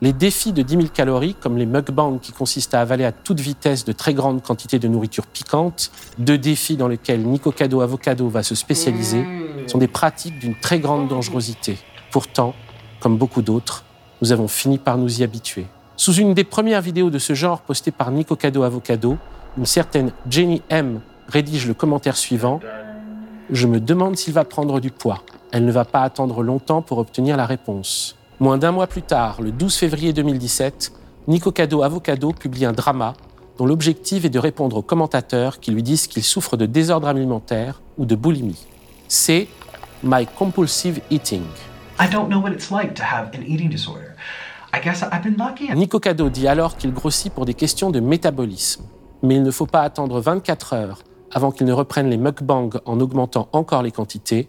Les 0.00 0.12
défis 0.12 0.52
de 0.52 0.62
10 0.62 0.76
000 0.76 0.86
calories, 0.94 1.34
comme 1.34 1.58
les 1.58 1.66
mukbangs 1.66 2.18
qui 2.18 2.30
consistent 2.30 2.74
à 2.74 2.80
avaler 2.80 3.04
à 3.04 3.10
toute 3.10 3.40
vitesse 3.40 3.84
de 3.84 3.90
très 3.90 4.14
grandes 4.14 4.42
quantités 4.42 4.78
de 4.78 4.86
nourriture 4.86 5.26
piquante, 5.26 5.90
deux 6.18 6.38
défis 6.38 6.76
dans 6.76 6.86
lesquels 6.86 7.22
Nico 7.22 7.50
Cado 7.50 7.80
Avocado 7.80 8.28
va 8.28 8.44
se 8.44 8.54
spécialiser, 8.54 9.24
sont 9.66 9.78
des 9.78 9.88
pratiques 9.88 10.38
d'une 10.38 10.54
très 10.54 10.78
grande 10.78 11.08
dangerosité. 11.08 11.78
Pourtant, 12.12 12.54
comme 13.00 13.16
beaucoup 13.16 13.42
d'autres, 13.42 13.84
nous 14.22 14.30
avons 14.30 14.46
fini 14.46 14.78
par 14.78 14.98
nous 14.98 15.20
y 15.20 15.24
habituer. 15.24 15.66
Sous 15.96 16.14
une 16.14 16.32
des 16.32 16.44
premières 16.44 16.80
vidéos 16.80 17.10
de 17.10 17.18
ce 17.18 17.34
genre 17.34 17.60
postée 17.60 17.90
par 17.90 18.12
Nico 18.12 18.36
Cado 18.36 18.62
Avocado, 18.62 19.18
une 19.56 19.66
certaine 19.66 20.12
Jenny 20.30 20.62
M 20.68 21.00
rédige 21.28 21.66
le 21.66 21.74
commentaire 21.74 22.16
suivant 22.16 22.60
Je 23.50 23.66
me 23.66 23.80
demande 23.80 24.16
s'il 24.16 24.32
va 24.32 24.44
prendre 24.44 24.78
du 24.78 24.92
poids. 24.92 25.24
Elle 25.50 25.64
ne 25.64 25.72
va 25.72 25.84
pas 25.84 26.02
attendre 26.02 26.42
longtemps 26.42 26.82
pour 26.82 26.98
obtenir 26.98 27.36
la 27.36 27.46
réponse. 27.46 28.17
Moins 28.40 28.56
d'un 28.56 28.70
mois 28.70 28.86
plus 28.86 29.02
tard, 29.02 29.42
le 29.42 29.50
12 29.50 29.74
février 29.74 30.12
2017, 30.12 30.92
Nico 31.26 31.50
Cado 31.50 31.82
Avocado 31.82 32.32
publie 32.32 32.66
un 32.66 32.72
drama 32.72 33.14
dont 33.58 33.66
l'objectif 33.66 34.24
est 34.24 34.30
de 34.30 34.38
répondre 34.38 34.76
aux 34.76 34.82
commentateurs 34.82 35.58
qui 35.58 35.72
lui 35.72 35.82
disent 35.82 36.06
qu'il 36.06 36.22
souffre 36.22 36.56
de 36.56 36.64
désordre 36.64 37.08
alimentaire 37.08 37.82
ou 37.96 38.06
de 38.06 38.14
boulimie. 38.14 38.64
C'est 39.08 39.48
My 40.04 40.24
Compulsive 40.38 41.00
Eating. 41.10 41.42
I 42.00 42.08
don't 42.08 42.28
know 42.28 42.38
what 42.40 42.52
it's 42.52 42.70
like 42.70 42.94
to 42.94 43.02
have 43.02 43.30
an 43.34 43.42
eating 43.44 43.70
disorder. 43.70 44.14
I 44.72 44.80
guess 44.80 45.02
I've 45.02 45.24
been 45.24 45.36
lucky. 45.36 45.74
Nico 45.74 45.98
Cado 45.98 46.28
dit 46.28 46.46
alors 46.46 46.76
qu'il 46.76 46.92
grossit 46.92 47.32
pour 47.32 47.44
des 47.44 47.54
questions 47.54 47.90
de 47.90 47.98
métabolisme. 47.98 48.84
Mais 49.24 49.34
il 49.34 49.42
ne 49.42 49.50
faut 49.50 49.66
pas 49.66 49.82
attendre 49.82 50.20
24 50.20 50.74
heures 50.74 51.02
avant 51.32 51.50
qu'il 51.50 51.66
ne 51.66 51.72
reprenne 51.72 52.08
les 52.08 52.16
mukbangs 52.16 52.78
en 52.84 53.00
augmentant 53.00 53.48
encore 53.52 53.82
les 53.82 53.90
quantités 53.90 54.48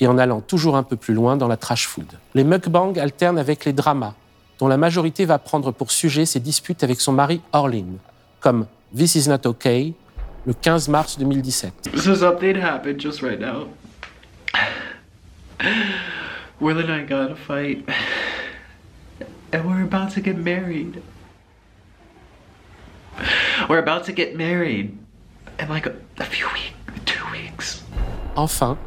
et 0.00 0.06
en 0.06 0.18
allant 0.18 0.40
toujours 0.40 0.76
un 0.76 0.82
peu 0.82 0.96
plus 0.96 1.14
loin 1.14 1.36
dans 1.36 1.48
la 1.48 1.56
trash 1.56 1.86
food. 1.86 2.06
Les 2.34 2.44
mukbangs 2.44 2.94
alternent 2.98 3.38
avec 3.38 3.64
les 3.64 3.72
dramas, 3.72 4.14
dont 4.58 4.68
la 4.68 4.76
majorité 4.76 5.24
va 5.24 5.38
prendre 5.38 5.72
pour 5.72 5.90
sujet 5.90 6.26
ses 6.26 6.40
disputes 6.40 6.84
avec 6.84 7.00
son 7.00 7.12
mari 7.12 7.40
Orlin, 7.52 7.98
comme 8.40 8.66
This 8.96 9.14
Is 9.14 9.28
Not 9.28 9.46
Okay, 9.46 9.94
le 10.46 10.52
15 10.52 10.88
mars 10.88 11.16
2017. 11.18 11.72
So 11.96 12.14
something 12.14 12.56
happened 12.56 12.98
just 13.00 13.22
right 13.22 13.38
now. 13.38 13.68
Will 16.60 16.78
and 16.78 16.90
I 16.90 17.04
got 17.04 17.30
a 17.30 17.36
fight. 17.36 17.84
And 19.52 19.64
we're 19.66 19.82
about 19.82 20.14
to 20.14 20.20
get 20.20 20.36
married. 20.36 21.02
We're 23.68 23.78
about 23.78 24.04
to 24.06 24.12
get 24.12 24.36
married. 24.36 24.96
In 25.58 25.68
like 25.68 25.86
a, 25.86 25.92
a 26.18 26.24
few 26.24 26.46
weeks, 26.46 26.72
two 27.04 27.24
weeks. 27.30 27.82
Enfin, 28.36 28.78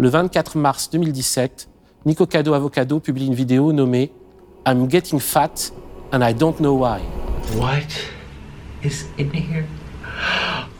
le 0.00 0.08
24 0.08 0.56
mars 0.56 0.88
2017, 0.90 1.68
Nico 2.06 2.24
Cado 2.24 2.54
Avocado 2.54 3.00
publie 3.00 3.26
une 3.26 3.34
vidéo 3.34 3.70
nommée 3.70 4.10
I'm 4.66 4.90
Getting 4.90 5.20
Fat 5.20 5.74
and 6.10 6.26
I 6.26 6.32
Don't 6.32 6.56
Know 6.56 6.78
Why. 6.78 7.02
What 7.58 7.82
is 8.82 9.04
in 9.18 9.28
here? 9.30 9.66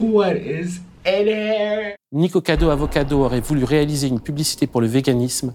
What 0.00 0.36
is 0.36 0.80
in 1.04 1.26
here? 1.26 1.96
Nico 2.10 2.40
Cado 2.40 2.70
Avocado 2.70 3.20
aurait 3.22 3.42
voulu 3.42 3.64
réaliser 3.64 4.08
une 4.08 4.20
publicité 4.20 4.66
pour 4.66 4.80
le 4.80 4.86
véganisme 4.86 5.52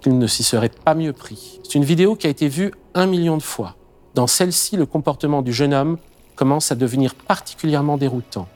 qu'il 0.00 0.16
ne 0.16 0.26
s'y 0.26 0.42
serait 0.42 0.70
pas 0.70 0.94
mieux 0.94 1.12
pris. 1.12 1.60
C'est 1.64 1.74
une 1.74 1.84
vidéo 1.84 2.16
qui 2.16 2.28
a 2.28 2.30
été 2.30 2.48
vue 2.48 2.72
un 2.94 3.04
million 3.04 3.36
de 3.36 3.42
fois. 3.42 3.76
Dans 4.14 4.26
celle-ci, 4.26 4.78
le 4.78 4.86
comportement 4.86 5.42
du 5.42 5.52
jeune 5.52 5.74
homme 5.74 5.98
commence 6.34 6.72
à 6.72 6.76
devenir 6.76 7.14
particulièrement 7.14 7.98
déroutant. 7.98 8.48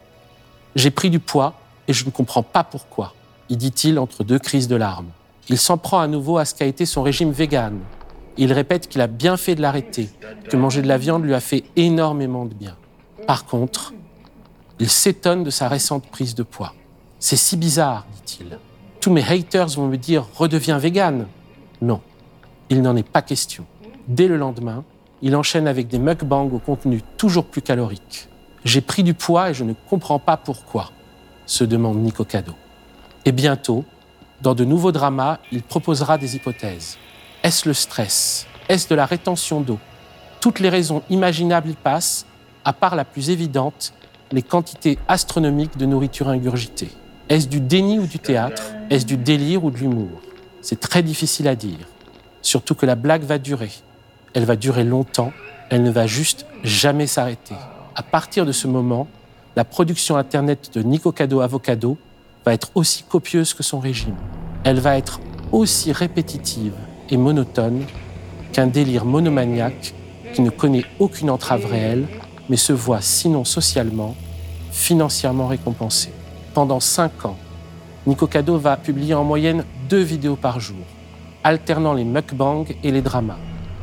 J'ai 0.76 0.90
pris 0.90 1.10
du 1.10 1.18
poids 1.18 1.52
et 1.88 1.92
je 1.92 2.06
ne 2.06 2.10
comprends 2.10 2.42
pas 2.42 2.64
pourquoi, 2.64 3.12
y 3.48 3.56
dit-il 3.56 3.98
entre 3.98 4.24
deux 4.24 4.38
crises 4.38 4.68
de 4.68 4.76
larmes. 4.76 5.10
Il 5.48 5.58
s'en 5.58 5.78
prend 5.78 6.00
à 6.00 6.06
nouveau 6.06 6.38
à 6.38 6.44
ce 6.44 6.54
qu'a 6.54 6.66
été 6.66 6.86
son 6.86 7.02
régime 7.02 7.30
vegan. 7.30 7.78
Il 8.36 8.52
répète 8.52 8.88
qu'il 8.88 9.00
a 9.00 9.06
bien 9.06 9.36
fait 9.36 9.54
de 9.54 9.62
l'arrêter, 9.62 10.10
que 10.48 10.56
manger 10.56 10.82
de 10.82 10.88
la 10.88 10.98
viande 10.98 11.24
lui 11.24 11.34
a 11.34 11.40
fait 11.40 11.64
énormément 11.76 12.44
de 12.44 12.54
bien. 12.54 12.76
Par 13.26 13.46
contre, 13.46 13.94
il 14.78 14.90
s'étonne 14.90 15.44
de 15.44 15.50
sa 15.50 15.68
récente 15.68 16.06
prise 16.06 16.34
de 16.34 16.42
poids. 16.42 16.74
C'est 17.18 17.36
si 17.36 17.56
bizarre, 17.56 18.06
dit-il. 18.14 18.58
Tous 19.00 19.10
mes 19.10 19.22
haters 19.22 19.68
vont 19.68 19.86
me 19.86 19.96
dire 19.96 20.26
redeviens 20.34 20.78
vegan. 20.78 21.26
Non, 21.80 22.00
il 22.68 22.82
n'en 22.82 22.96
est 22.96 23.08
pas 23.08 23.22
question. 23.22 23.64
Dès 24.08 24.28
le 24.28 24.36
lendemain, 24.36 24.84
il 25.22 25.34
enchaîne 25.34 25.66
avec 25.66 25.88
des 25.88 25.98
mukbangs 25.98 26.50
au 26.52 26.58
contenu 26.58 27.00
toujours 27.16 27.46
plus 27.46 27.62
calorique. 27.62 28.28
J'ai 28.64 28.80
pris 28.80 29.02
du 29.02 29.14
poids 29.14 29.50
et 29.50 29.54
je 29.54 29.64
ne 29.64 29.74
comprends 29.88 30.18
pas 30.18 30.36
pourquoi, 30.36 30.90
se 31.46 31.64
demande 31.64 31.98
Nico 31.98 32.24
Cado. 32.24 32.52
Et 33.26 33.32
bientôt, 33.32 33.84
dans 34.40 34.54
de 34.54 34.64
nouveaux 34.64 34.92
dramas, 34.92 35.38
il 35.50 35.64
proposera 35.64 36.16
des 36.16 36.36
hypothèses. 36.36 36.96
Est-ce 37.42 37.66
le 37.66 37.74
stress? 37.74 38.46
Est-ce 38.68 38.88
de 38.88 38.94
la 38.94 39.04
rétention 39.04 39.60
d'eau? 39.60 39.80
Toutes 40.40 40.60
les 40.60 40.68
raisons 40.68 41.02
imaginables 41.10 41.70
y 41.70 41.74
passent, 41.74 42.24
à 42.64 42.72
part 42.72 42.94
la 42.94 43.04
plus 43.04 43.30
évidente, 43.30 43.92
les 44.30 44.42
quantités 44.42 44.96
astronomiques 45.08 45.76
de 45.76 45.86
nourriture 45.86 46.28
ingurgitée. 46.28 46.90
Est-ce 47.28 47.48
du 47.48 47.60
déni 47.60 47.98
ou 47.98 48.06
du 48.06 48.20
théâtre? 48.20 48.62
Est-ce 48.90 49.06
du 49.06 49.16
délire 49.16 49.64
ou 49.64 49.72
de 49.72 49.78
l'humour? 49.78 50.20
C'est 50.62 50.78
très 50.78 51.02
difficile 51.02 51.48
à 51.48 51.56
dire. 51.56 51.88
Surtout 52.42 52.76
que 52.76 52.86
la 52.86 52.94
blague 52.94 53.24
va 53.24 53.38
durer. 53.38 53.72
Elle 54.34 54.44
va 54.44 54.54
durer 54.54 54.84
longtemps, 54.84 55.32
elle 55.70 55.82
ne 55.82 55.90
va 55.90 56.06
juste 56.06 56.46
jamais 56.62 57.08
s'arrêter. 57.08 57.56
À 57.96 58.04
partir 58.04 58.46
de 58.46 58.52
ce 58.52 58.68
moment, 58.68 59.08
la 59.56 59.64
production 59.64 60.16
Internet 60.16 60.70
de 60.74 60.82
Nico 60.82 61.10
Cado 61.10 61.40
Avocado 61.40 61.98
va 62.46 62.54
être 62.54 62.70
aussi 62.76 63.02
copieuse 63.02 63.54
que 63.54 63.64
son 63.64 63.80
régime. 63.80 64.14
Elle 64.62 64.78
va 64.78 64.96
être 64.96 65.20
aussi 65.50 65.90
répétitive 65.90 66.74
et 67.10 67.16
monotone 67.16 67.84
qu'un 68.52 68.68
délire 68.68 69.04
monomaniaque 69.04 69.94
qui 70.32 70.42
ne 70.42 70.50
connaît 70.50 70.84
aucune 71.00 71.28
entrave 71.28 71.66
réelle, 71.66 72.06
mais 72.48 72.56
se 72.56 72.72
voit 72.72 73.00
sinon 73.00 73.44
socialement, 73.44 74.14
financièrement 74.70 75.48
récompensé. 75.48 76.12
Pendant 76.54 76.78
cinq 76.78 77.24
ans, 77.24 77.36
Nico 78.06 78.28
Cado 78.28 78.56
va 78.58 78.76
publier 78.76 79.14
en 79.14 79.24
moyenne 79.24 79.64
deux 79.88 80.02
vidéos 80.02 80.36
par 80.36 80.60
jour, 80.60 80.84
alternant 81.42 81.94
les 81.94 82.04
mukbangs 82.04 82.66
et 82.84 82.92
les 82.92 83.02
dramas. 83.02 83.38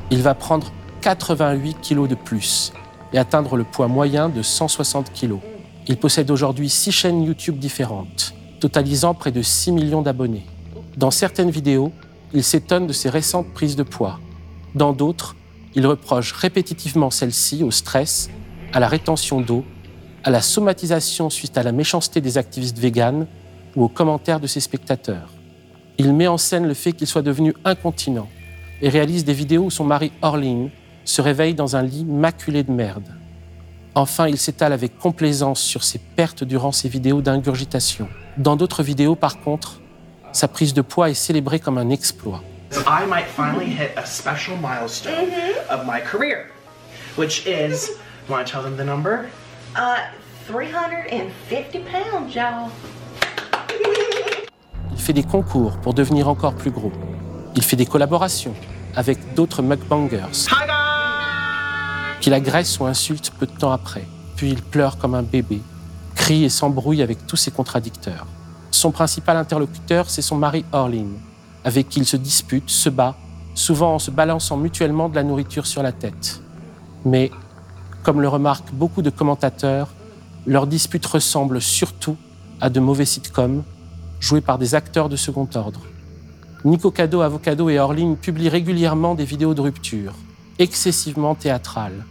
Il 0.09 0.21
va 0.21 0.35
prendre 0.35 0.71
88 1.01 1.77
kilos 1.81 2.07
de 2.07 2.15
plus 2.15 2.71
et 3.11 3.19
atteindre 3.19 3.57
le 3.57 3.65
poids 3.65 3.89
moyen 3.89 4.29
de 4.29 4.41
160 4.41 5.11
kilos. 5.11 5.41
Il 5.87 5.97
possède 5.97 6.31
aujourd'hui 6.31 6.69
six 6.69 6.93
chaînes 6.93 7.23
YouTube 7.23 7.57
différentes, 7.57 8.33
totalisant 8.63 9.13
près 9.13 9.33
de 9.33 9.41
6 9.41 9.73
millions 9.73 10.01
d'abonnés. 10.01 10.45
Dans 10.95 11.11
certaines 11.11 11.49
vidéos, 11.49 11.91
il 12.33 12.45
s'étonne 12.45 12.87
de 12.87 12.93
ses 12.93 13.09
récentes 13.09 13.53
prises 13.53 13.75
de 13.75 13.83
poids. 13.83 14.21
Dans 14.73 14.93
d'autres, 14.93 15.35
il 15.75 15.85
reproche 15.85 16.31
répétitivement 16.31 17.11
celles-ci 17.11 17.61
au 17.61 17.71
stress, 17.71 18.29
à 18.71 18.79
la 18.79 18.87
rétention 18.87 19.41
d'eau, 19.41 19.65
à 20.23 20.29
la 20.29 20.41
somatisation 20.41 21.29
suite 21.29 21.57
à 21.57 21.63
la 21.63 21.73
méchanceté 21.73 22.21
des 22.21 22.37
activistes 22.37 22.79
véganes 22.79 23.27
ou 23.75 23.83
aux 23.83 23.89
commentaires 23.89 24.39
de 24.39 24.47
ses 24.47 24.61
spectateurs. 24.61 25.33
Il 25.97 26.13
met 26.13 26.27
en 26.27 26.37
scène 26.37 26.65
le 26.65 26.73
fait 26.73 26.93
qu'il 26.93 27.07
soit 27.07 27.21
devenu 27.21 27.53
incontinent 27.65 28.29
et 28.81 28.87
réalise 28.87 29.25
des 29.25 29.33
vidéos 29.33 29.63
où 29.63 29.71
son 29.71 29.83
mari 29.83 30.13
Orline 30.21 30.69
se 31.03 31.21
réveille 31.21 31.53
dans 31.53 31.75
un 31.75 31.83
lit 31.83 32.05
maculé 32.05 32.63
de 32.63 32.71
merde. 32.71 33.09
Enfin, 33.95 34.27
il 34.27 34.37
s'étale 34.37 34.73
avec 34.73 34.97
complaisance 34.97 35.61
sur 35.61 35.83
ses 35.83 35.99
pertes 35.99 36.43
durant 36.43 36.71
ses 36.71 36.89
vidéos 36.89 37.21
d'ingurgitation. 37.21 38.07
Dans 38.37 38.55
d'autres 38.55 38.81
vidéos, 38.81 39.15
par 39.15 39.39
contre, 39.39 39.79
sa 40.31 40.47
prise 40.47 40.73
de 40.73 40.81
poids 40.81 41.11
est 41.11 41.13
célébrée 41.13 41.59
comme 41.59 41.77
un 41.77 41.89
exploit. 41.89 42.41
I 42.87 43.05
might 43.07 43.27
finally 43.27 43.67
hit 43.67 43.91
a 43.95 44.05
special 44.05 44.57
milestone 44.57 45.29
of 45.69 45.85
my 45.85 46.01
career, 46.01 46.47
which 47.17 47.45
is, 47.45 47.91
want 48.27 48.43
to 48.43 48.51
tell 48.51 48.63
them 48.63 48.75
the 48.75 48.83
number? 48.83 49.29
Uh, 49.75 49.97
350 50.47 51.85
pounds, 51.85 52.33
y'all. 52.33 52.71
Il 54.91 54.99
fait 54.99 55.13
des 55.13 55.23
concours 55.23 55.77
pour 55.77 55.93
devenir 55.93 56.27
encore 56.27 56.55
plus 56.55 56.71
gros. 56.71 56.91
Il 57.55 57.63
fait 57.63 57.75
des 57.75 57.85
collaborations 57.85 58.55
avec 58.95 59.35
d'autres 59.35 59.61
mukbangers 59.61 60.47
Hi 60.49 60.65
guys! 60.65 60.72
Qu'il 62.23 62.33
agresse 62.33 62.79
ou 62.79 62.85
insulte 62.85 63.33
peu 63.37 63.45
de 63.45 63.51
temps 63.51 63.73
après. 63.73 64.07
Puis 64.37 64.49
il 64.49 64.61
pleure 64.61 64.97
comme 64.97 65.13
un 65.13 65.23
bébé, 65.23 65.61
crie 66.15 66.45
et 66.45 66.49
s'embrouille 66.49 67.01
avec 67.01 67.27
tous 67.27 67.35
ses 67.35 67.51
contradicteurs. 67.51 68.25
Son 68.71 68.91
principal 68.91 69.35
interlocuteur, 69.35 70.09
c'est 70.09 70.21
son 70.21 70.37
mari 70.37 70.63
Orlin, 70.71 71.09
avec 71.65 71.89
qui 71.89 71.99
il 71.99 72.05
se 72.05 72.15
dispute, 72.15 72.69
se 72.69 72.87
bat 72.87 73.17
souvent 73.55 73.95
en 73.95 73.99
se 73.99 74.09
balançant 74.09 74.55
mutuellement 74.55 75.09
de 75.09 75.15
la 75.15 75.23
nourriture 75.23 75.67
sur 75.67 75.83
la 75.83 75.91
tête. 75.91 76.41
Mais, 77.03 77.29
comme 78.03 78.21
le 78.21 78.29
remarquent 78.29 78.71
beaucoup 78.71 79.01
de 79.01 79.09
commentateurs, 79.09 79.89
leur 80.47 80.65
dispute 80.65 81.05
ressemble 81.05 81.59
surtout 81.59 82.15
à 82.61 82.69
de 82.69 82.79
mauvais 82.79 83.03
sitcoms 83.03 83.63
joués 84.21 84.39
par 84.39 84.57
des 84.57 84.75
acteurs 84.75 85.09
de 85.09 85.17
second 85.17 85.49
ordre. 85.55 85.81
Nico 86.63 86.89
Cado, 86.89 87.19
Avocado 87.19 87.69
et 87.69 87.79
Orline 87.79 88.15
publient 88.15 88.47
régulièrement 88.47 89.13
des 89.13 89.25
vidéos 89.25 89.53
de 89.53 89.59
rupture, 89.59 90.13
excessivement 90.57 91.35
théâtrales, 91.35 92.05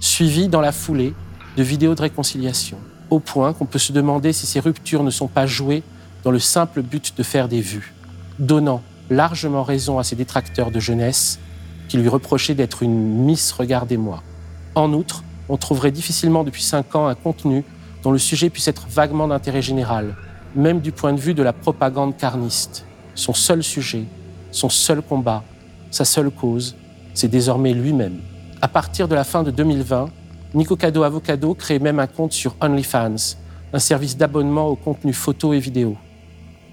suivies 0.00 0.48
dans 0.48 0.60
la 0.60 0.72
foulée 0.72 1.14
de 1.56 1.62
vidéos 1.62 1.94
de 1.94 2.02
réconciliation, 2.02 2.78
au 3.10 3.18
point 3.18 3.52
qu'on 3.52 3.66
peut 3.66 3.78
se 3.78 3.92
demander 3.92 4.32
si 4.32 4.46
ces 4.46 4.60
ruptures 4.60 5.02
ne 5.02 5.10
sont 5.10 5.28
pas 5.28 5.46
jouées 5.46 5.82
dans 6.24 6.30
le 6.30 6.38
simple 6.38 6.82
but 6.82 7.16
de 7.16 7.22
faire 7.22 7.48
des 7.48 7.60
vues, 7.60 7.94
donnant 8.38 8.82
largement 9.10 9.62
raison 9.62 9.98
à 9.98 10.04
ses 10.04 10.16
détracteurs 10.16 10.70
de 10.70 10.80
jeunesse 10.80 11.38
qui 11.88 11.96
lui 11.96 12.08
reprochaient 12.08 12.54
d'être 12.54 12.82
une 12.82 13.24
Miss 13.24 13.52
Regardez-moi. 13.52 14.22
En 14.74 14.92
outre, 14.92 15.24
on 15.48 15.56
trouverait 15.56 15.90
difficilement 15.90 16.44
depuis 16.44 16.62
cinq 16.62 16.94
ans 16.94 17.06
un 17.06 17.14
contenu 17.14 17.64
dont 18.02 18.12
le 18.12 18.18
sujet 18.18 18.50
puisse 18.50 18.68
être 18.68 18.86
vaguement 18.88 19.26
d'intérêt 19.26 19.62
général, 19.62 20.14
même 20.54 20.80
du 20.80 20.92
point 20.92 21.12
de 21.12 21.20
vue 21.20 21.34
de 21.34 21.42
la 21.42 21.52
propagande 21.52 22.16
carniste. 22.16 22.84
Son 23.14 23.32
seul 23.32 23.62
sujet, 23.62 24.04
son 24.52 24.68
seul 24.68 25.02
combat, 25.02 25.42
sa 25.90 26.04
seule 26.04 26.30
cause, 26.30 26.76
c'est 27.14 27.28
désormais 27.28 27.72
lui-même. 27.72 28.20
À 28.60 28.66
partir 28.66 29.06
de 29.06 29.14
la 29.14 29.22
fin 29.22 29.44
de 29.44 29.52
2020, 29.52 30.08
Nico 30.54 30.74
Cado 30.74 31.04
Avocado 31.04 31.54
crée 31.54 31.78
même 31.78 32.00
un 32.00 32.08
compte 32.08 32.32
sur 32.32 32.56
OnlyFans, 32.60 33.36
un 33.72 33.78
service 33.78 34.16
d'abonnement 34.16 34.66
au 34.66 34.74
contenu 34.74 35.12
photo 35.12 35.52
et 35.52 35.60
vidéo. 35.60 35.96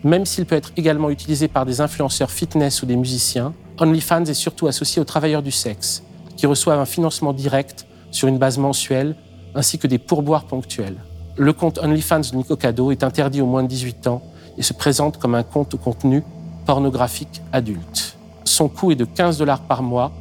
Même 0.03 0.25
s'il 0.25 0.47
peut 0.47 0.55
être 0.55 0.71
également 0.77 1.11
utilisé 1.11 1.47
par 1.47 1.63
des 1.63 1.81
influenceurs 1.81 2.31
fitness 2.31 2.81
ou 2.81 2.87
des 2.87 2.95
musiciens, 2.95 3.53
OnlyFans 3.79 4.25
est 4.25 4.33
surtout 4.33 4.65
associé 4.65 4.99
aux 4.99 5.05
travailleurs 5.05 5.43
du 5.43 5.51
sexe, 5.51 6.01
qui 6.35 6.47
reçoivent 6.47 6.79
un 6.79 6.85
financement 6.85 7.33
direct 7.33 7.85
sur 8.09 8.27
une 8.27 8.39
base 8.39 8.57
mensuelle, 8.57 9.15
ainsi 9.53 9.77
que 9.77 9.85
des 9.85 9.99
pourboires 9.99 10.45
ponctuels. 10.45 10.97
Le 11.37 11.53
compte 11.53 11.77
OnlyFans 11.77 12.31
de 12.31 12.35
Nico 12.35 12.55
Cado 12.55 12.89
est 12.89 13.03
interdit 13.03 13.41
aux 13.41 13.45
moins 13.45 13.61
de 13.61 13.67
18 13.67 14.07
ans 14.07 14.23
et 14.57 14.63
se 14.63 14.73
présente 14.73 15.19
comme 15.19 15.35
un 15.35 15.43
compte 15.43 15.75
au 15.75 15.77
contenu 15.77 16.23
pornographique 16.65 17.43
adulte. 17.51 18.17
Son 18.43 18.69
coût 18.69 18.89
est 18.89 18.95
de 18.95 19.05
15 19.05 19.37
dollars 19.37 19.61
par 19.61 19.83
mois 19.83 20.11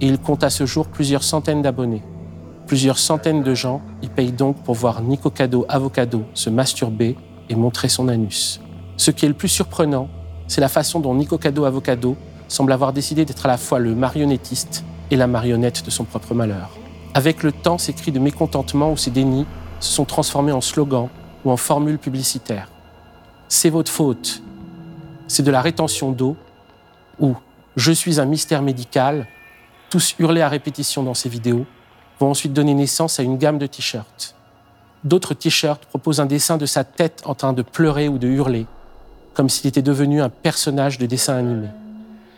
et 0.00 0.06
il 0.06 0.18
compte 0.18 0.44
à 0.44 0.50
ce 0.50 0.66
jour 0.66 0.86
plusieurs 0.88 1.22
centaines 1.22 1.62
d'abonnés. 1.62 2.02
Plusieurs 2.66 2.98
centaines 2.98 3.42
de 3.42 3.54
gens 3.54 3.82
y 4.02 4.08
payent 4.08 4.32
donc 4.32 4.62
pour 4.62 4.74
voir 4.74 5.02
Nico 5.02 5.30
Cado 5.30 5.66
Avocado 5.68 6.24
se 6.34 6.50
masturber 6.50 7.16
et 7.48 7.54
montrer 7.54 7.88
son 7.88 8.08
anus. 8.08 8.60
Ce 8.96 9.10
qui 9.10 9.24
est 9.24 9.28
le 9.28 9.34
plus 9.34 9.48
surprenant, 9.48 10.08
c'est 10.46 10.60
la 10.60 10.68
façon 10.68 11.00
dont 11.00 11.14
Nico 11.14 11.36
Cado 11.38 11.64
Avocado 11.64 12.16
semble 12.48 12.72
avoir 12.72 12.92
décidé 12.92 13.24
d'être 13.24 13.46
à 13.46 13.48
la 13.48 13.56
fois 13.56 13.78
le 13.78 13.94
marionnettiste 13.94 14.84
et 15.10 15.16
la 15.16 15.26
marionnette 15.26 15.84
de 15.84 15.90
son 15.90 16.04
propre 16.04 16.34
malheur. 16.34 16.70
Avec 17.14 17.42
le 17.42 17.50
temps, 17.50 17.78
ses 17.78 17.92
cris 17.92 18.12
de 18.12 18.20
mécontentement 18.20 18.92
ou 18.92 18.96
ses 18.96 19.10
dénis 19.10 19.46
se 19.80 19.92
sont 19.92 20.04
transformés 20.04 20.52
en 20.52 20.60
slogans 20.60 21.08
ou 21.44 21.50
en 21.50 21.56
formules 21.56 21.98
publicitaires. 21.98 22.68
C'est 23.48 23.70
votre 23.70 23.90
faute. 23.90 24.42
C'est 25.26 25.42
de 25.42 25.50
la 25.50 25.60
rétention 25.60 26.12
d'eau 26.12 26.36
ou 27.18 27.34
je 27.76 27.92
suis 27.92 28.20
un 28.20 28.24
mystère 28.24 28.62
médical, 28.62 29.26
tous 29.90 30.14
hurlés 30.18 30.40
à 30.40 30.48
répétition 30.48 31.02
dans 31.02 31.14
ces 31.14 31.28
vidéos, 31.28 31.66
vont 32.20 32.30
ensuite 32.30 32.52
donner 32.52 32.74
naissance 32.74 33.18
à 33.18 33.22
une 33.22 33.36
gamme 33.36 33.58
de 33.58 33.66
t-shirts. 33.66 34.36
D'autres 35.04 35.34
t-shirts 35.34 35.86
proposent 35.86 36.20
un 36.20 36.26
dessin 36.26 36.56
de 36.56 36.66
sa 36.66 36.84
tête 36.84 37.22
en 37.24 37.34
train 37.34 37.52
de 37.52 37.62
pleurer 37.62 38.08
ou 38.08 38.18
de 38.18 38.28
hurler, 38.28 38.66
comme 39.34 39.48
s'il 39.48 39.66
était 39.66 39.82
devenu 39.82 40.22
un 40.22 40.28
personnage 40.28 40.98
de 40.98 41.06
dessin 41.06 41.36
animé, 41.36 41.68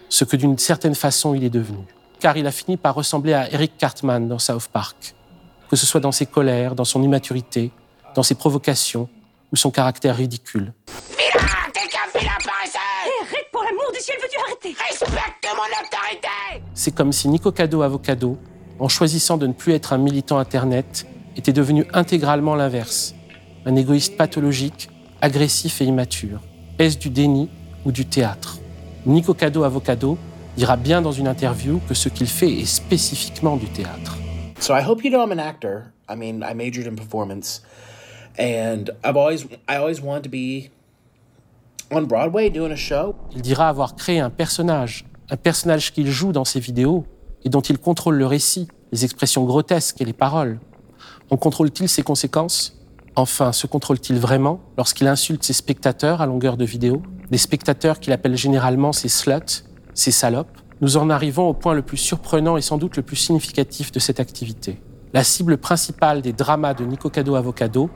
ce 0.08 0.24
que 0.24 0.36
d'une 0.36 0.58
certaine 0.58 0.94
façon 0.94 1.34
il 1.34 1.44
est 1.44 1.50
devenu, 1.50 1.84
car 2.20 2.36
il 2.36 2.46
a 2.46 2.52
fini 2.52 2.76
par 2.76 2.94
ressembler 2.94 3.34
à 3.34 3.52
Eric 3.52 3.76
Cartman 3.76 4.28
dans 4.28 4.38
South 4.38 4.68
Park, 4.72 5.14
que 5.68 5.76
ce 5.76 5.86
soit 5.86 6.00
dans 6.00 6.12
ses 6.12 6.26
colères, 6.26 6.74
dans 6.74 6.84
son 6.84 7.02
immaturité, 7.02 7.72
dans 8.14 8.22
ses 8.22 8.34
provocations 8.34 9.08
ou 9.52 9.56
son 9.56 9.70
caractère 9.70 10.16
ridicule. 10.16 10.72
pour 13.50 13.62
l'amour 13.64 13.92
du 13.92 14.00
ciel, 14.00 14.16
veux-tu 14.22 14.38
arrêter? 14.38 14.76
Respecte 14.88 15.48
mon 15.54 15.62
autorité 15.62 16.21
C'est 16.84 16.90
comme 16.90 17.12
si 17.12 17.28
Nico 17.28 17.52
Cado 17.52 17.82
Avocado, 17.82 18.38
en 18.80 18.88
choisissant 18.88 19.36
de 19.36 19.46
ne 19.46 19.52
plus 19.52 19.72
être 19.72 19.92
un 19.92 19.98
militant 19.98 20.38
Internet, 20.38 21.06
était 21.36 21.52
devenu 21.52 21.86
intégralement 21.92 22.56
l'inverse, 22.56 23.14
un 23.64 23.76
égoïste 23.76 24.16
pathologique, 24.16 24.90
agressif 25.20 25.80
et 25.80 25.84
immature. 25.84 26.40
Est-ce 26.80 26.98
du 26.98 27.08
déni 27.08 27.48
ou 27.84 27.92
du 27.92 28.04
théâtre? 28.04 28.58
Nico 29.06 29.32
Cado 29.32 29.62
Avocado 29.62 30.18
dira 30.56 30.76
bien 30.76 31.00
dans 31.00 31.12
une 31.12 31.28
interview 31.28 31.80
que 31.88 31.94
ce 31.94 32.08
qu'il 32.08 32.26
fait 32.26 32.50
est 32.50 32.66
spécifiquement 32.66 33.56
du 33.56 33.66
théâtre. 33.66 34.18
So 34.58 34.74
I 34.74 34.82
hope 34.84 35.04
you 35.04 35.10
know 35.12 35.24
I'm 35.24 35.30
an 35.30 35.38
actor. 35.38 35.92
I 36.10 36.16
mean, 36.16 36.42
I 36.42 36.52
majored 36.52 36.88
in 36.88 36.96
performance, 36.96 37.62
and 38.40 38.90
I've 39.04 39.16
always 39.16 39.44
I 39.68 39.76
always 39.76 40.00
wanted 40.02 40.24
to 40.24 40.30
be 40.30 40.70
on 41.92 42.06
Broadway 42.06 42.50
doing 42.50 42.72
a 42.72 42.76
show. 42.76 43.14
Il 43.36 43.40
dira 43.40 43.68
avoir 43.68 43.94
créé 43.94 44.18
un 44.18 44.30
personnage, 44.30 45.04
un 45.32 45.36
personnage 45.36 45.94
qu'il 45.94 46.10
joue 46.10 46.30
dans 46.30 46.44
ses 46.44 46.60
vidéos 46.60 47.06
et 47.42 47.48
dont 47.48 47.62
il 47.62 47.78
contrôle 47.78 48.16
le 48.16 48.26
récit, 48.26 48.68
les 48.92 49.06
expressions 49.06 49.44
grotesques 49.44 49.98
et 50.02 50.04
les 50.04 50.12
paroles. 50.12 50.60
En 51.30 51.38
contrôle-t-il 51.38 51.88
ses 51.88 52.02
conséquences? 52.02 52.78
Enfin, 53.16 53.52
se 53.52 53.66
contrôle-t-il 53.66 54.18
vraiment 54.18 54.60
lorsqu'il 54.76 55.08
insulte 55.08 55.42
ses 55.42 55.54
spectateurs 55.54 56.20
à 56.20 56.26
longueur 56.26 56.58
de 56.58 56.66
vidéo? 56.66 57.02
Des 57.30 57.38
spectateurs 57.38 57.98
qu'il 57.98 58.12
appelle 58.12 58.36
généralement 58.36 58.92
ses 58.92 59.08
sluts, 59.08 59.64
ses 59.94 60.10
salopes? 60.10 60.58
Nous 60.82 60.98
en 60.98 61.08
arrivons 61.08 61.48
au 61.48 61.54
point 61.54 61.72
le 61.72 61.82
plus 61.82 61.96
surprenant 61.96 62.58
et 62.58 62.62
sans 62.62 62.76
doute 62.76 62.98
le 62.98 63.02
plus 63.02 63.16
significatif 63.16 63.90
de 63.90 64.00
cette 64.00 64.20
activité. 64.20 64.82
La 65.14 65.24
cible 65.24 65.56
principale 65.56 66.20
des 66.20 66.34
dramas 66.34 66.74
de 66.74 66.84
Nico 66.84 67.08
Cado 67.08 67.36
Avocado, 67.36 67.88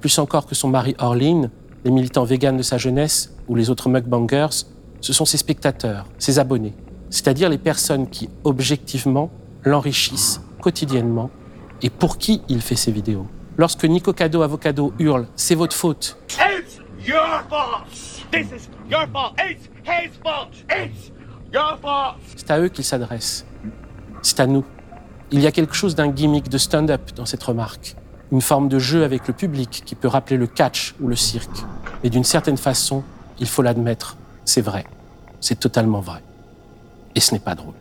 plus 0.00 0.16
encore 0.20 0.46
que 0.46 0.54
son 0.54 0.68
mari 0.68 0.94
Orline, 0.98 1.50
les 1.84 1.90
militants 1.90 2.24
véganes 2.24 2.56
de 2.56 2.62
sa 2.62 2.78
jeunesse 2.78 3.34
ou 3.48 3.56
les 3.56 3.70
autres 3.70 3.88
mukbangers, 3.88 4.66
ce 5.06 5.12
sont 5.12 5.24
ses 5.24 5.36
spectateurs, 5.36 6.04
ses 6.18 6.40
abonnés, 6.40 6.74
c'est-à-dire 7.10 7.48
les 7.48 7.58
personnes 7.58 8.08
qui, 8.10 8.28
objectivement, 8.42 9.30
l'enrichissent 9.62 10.40
quotidiennement 10.60 11.30
et 11.80 11.90
pour 11.90 12.18
qui 12.18 12.42
il 12.48 12.60
fait 12.60 12.74
ses 12.74 12.90
vidéos. 12.90 13.28
Lorsque 13.56 13.84
Nico 13.84 14.12
Cado 14.12 14.42
Avocado 14.42 14.92
hurle 14.98 15.28
C'est 15.36 15.54
votre 15.54 15.76
faute, 15.76 16.18
It's 16.30 16.80
your 17.06 17.44
fault! 17.48 17.86
This 18.32 18.48
is 18.48 18.68
your 18.90 19.06
fault! 19.12 19.34
It's 19.38 19.68
his 19.84 20.10
fault! 20.24 20.50
It's 20.68 21.12
your 21.54 21.78
fault! 21.80 22.16
c'est 22.34 22.50
à 22.50 22.58
eux 22.58 22.68
qu'il 22.68 22.84
s'adresse. 22.84 23.46
C'est 24.22 24.40
à 24.40 24.48
nous. 24.48 24.64
Il 25.30 25.40
y 25.40 25.46
a 25.46 25.52
quelque 25.52 25.74
chose 25.74 25.94
d'un 25.94 26.08
gimmick 26.08 26.48
de 26.48 26.58
stand-up 26.58 27.12
dans 27.14 27.26
cette 27.26 27.44
remarque. 27.44 27.94
Une 28.32 28.40
forme 28.40 28.68
de 28.68 28.80
jeu 28.80 29.04
avec 29.04 29.28
le 29.28 29.34
public 29.34 29.84
qui 29.86 29.94
peut 29.94 30.08
rappeler 30.08 30.36
le 30.36 30.48
catch 30.48 30.96
ou 31.00 31.06
le 31.06 31.14
cirque. 31.14 31.64
Et 32.02 32.10
d'une 32.10 32.24
certaine 32.24 32.56
façon, 32.56 33.04
il 33.38 33.46
faut 33.46 33.62
l'admettre, 33.62 34.16
c'est 34.44 34.62
vrai. 34.62 34.84
C'est 35.48 35.60
totalement 35.60 36.00
vrai. 36.00 36.24
Et 37.14 37.20
ce 37.20 37.32
n'est 37.32 37.38
pas 37.38 37.54
drôle. 37.54 37.76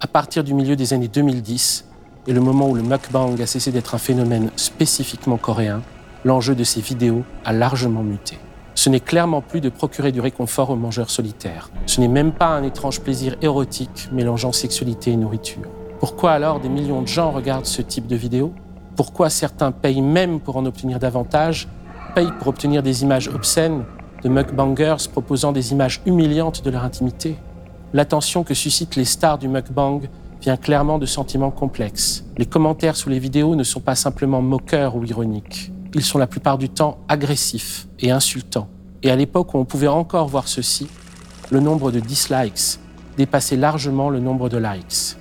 À 0.00 0.06
partir 0.06 0.44
du 0.44 0.54
milieu 0.54 0.76
des 0.76 0.94
années 0.94 1.08
2010, 1.08 1.84
et 2.28 2.32
le 2.32 2.40
moment 2.40 2.68
où 2.68 2.74
le 2.76 2.82
mukbang 2.82 3.34
a 3.42 3.46
cessé 3.46 3.72
d'être 3.72 3.96
un 3.96 3.98
phénomène 3.98 4.52
spécifiquement 4.54 5.36
coréen, 5.36 5.82
l'enjeu 6.24 6.54
de 6.54 6.62
ces 6.62 6.80
vidéos 6.80 7.24
a 7.44 7.52
largement 7.52 8.04
muté. 8.04 8.38
Ce 8.76 8.88
n'est 8.90 9.00
clairement 9.00 9.40
plus 9.40 9.60
de 9.60 9.70
procurer 9.70 10.12
du 10.12 10.20
réconfort 10.20 10.70
aux 10.70 10.76
mangeurs 10.76 11.10
solitaires. 11.10 11.72
Ce 11.84 12.00
n'est 12.00 12.06
même 12.06 12.30
pas 12.30 12.46
un 12.46 12.62
étrange 12.62 13.00
plaisir 13.00 13.34
érotique 13.42 14.08
mélangeant 14.12 14.52
sexualité 14.52 15.10
et 15.10 15.16
nourriture. 15.16 15.66
Pourquoi 15.98 16.30
alors 16.30 16.60
des 16.60 16.68
millions 16.68 17.02
de 17.02 17.08
gens 17.08 17.32
regardent 17.32 17.66
ce 17.66 17.82
type 17.82 18.06
de 18.06 18.14
vidéos 18.14 18.52
Pourquoi 18.94 19.30
certains 19.30 19.72
payent 19.72 20.00
même 20.00 20.38
pour 20.38 20.56
en 20.56 20.64
obtenir 20.64 21.00
davantage, 21.00 21.66
payent 22.14 22.30
pour 22.38 22.46
obtenir 22.46 22.84
des 22.84 23.02
images 23.02 23.26
obscènes, 23.26 23.82
de 24.22 24.28
mukbangers 24.28 25.08
proposant 25.10 25.52
des 25.52 25.72
images 25.72 26.00
humiliantes 26.06 26.64
de 26.64 26.70
leur 26.70 26.84
intimité 26.84 27.36
L'attention 27.92 28.44
que 28.44 28.54
suscitent 28.54 28.94
les 28.94 29.04
stars 29.04 29.38
du 29.38 29.48
mukbang 29.48 30.02
vient 30.40 30.56
clairement 30.56 30.98
de 30.98 31.06
sentiments 31.06 31.50
complexes. 31.50 32.24
Les 32.38 32.46
commentaires 32.46 32.94
sous 32.94 33.08
les 33.08 33.18
vidéos 33.18 33.56
ne 33.56 33.64
sont 33.64 33.80
pas 33.80 33.96
simplement 33.96 34.40
moqueurs 34.40 34.94
ou 34.94 35.04
ironiques. 35.04 35.72
Ils 35.94 36.04
sont 36.04 36.18
la 36.18 36.28
plupart 36.28 36.56
du 36.56 36.68
temps 36.68 36.98
agressifs 37.08 37.88
et 37.98 38.12
insultants. 38.12 38.68
Et 39.02 39.10
à 39.10 39.16
l'époque 39.16 39.54
où 39.54 39.58
on 39.58 39.64
pouvait 39.64 39.88
encore 39.88 40.28
voir 40.28 40.46
ceci, 40.46 40.86
le 41.50 41.58
nombre 41.58 41.90
de 41.90 41.98
dislikes 41.98 42.78
dépassait 43.16 43.56
largement 43.56 44.08
le 44.08 44.20
nombre 44.20 44.48
de 44.48 44.56
likes. 44.56 45.16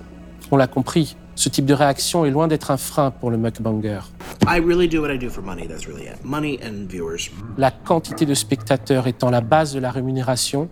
On 0.52 0.58
l'a 0.58 0.68
compris, 0.68 1.18
ce 1.40 1.48
type 1.48 1.66
de 1.66 1.74
réaction 1.74 2.26
est 2.26 2.32
loin 2.32 2.50
d'être 2.50 2.70
un 2.70 2.76
frein 2.76 3.12
pour 3.12 3.32
le 3.32 3.38
mukbanger. 3.38 4.02
I 4.46 4.60
really 4.60 4.90
do 4.90 5.02
what 5.02 5.14
I 5.14 5.18
do 5.18 5.30
for 5.30 5.42
money. 5.42 5.70
That's 5.70 5.88
really 5.88 6.04
it. 6.04 6.26
Money 6.26 6.60
and 6.62 6.90
viewers. 6.90 7.32
La 7.58 7.72
quantité 7.72 8.26
de 8.26 8.34
spectateurs 8.34 9.08
étant 9.08 9.30
la 9.30 9.40
base 9.40 9.74
de 9.74 9.80
la 9.80 9.90
rémunération, 9.90 10.68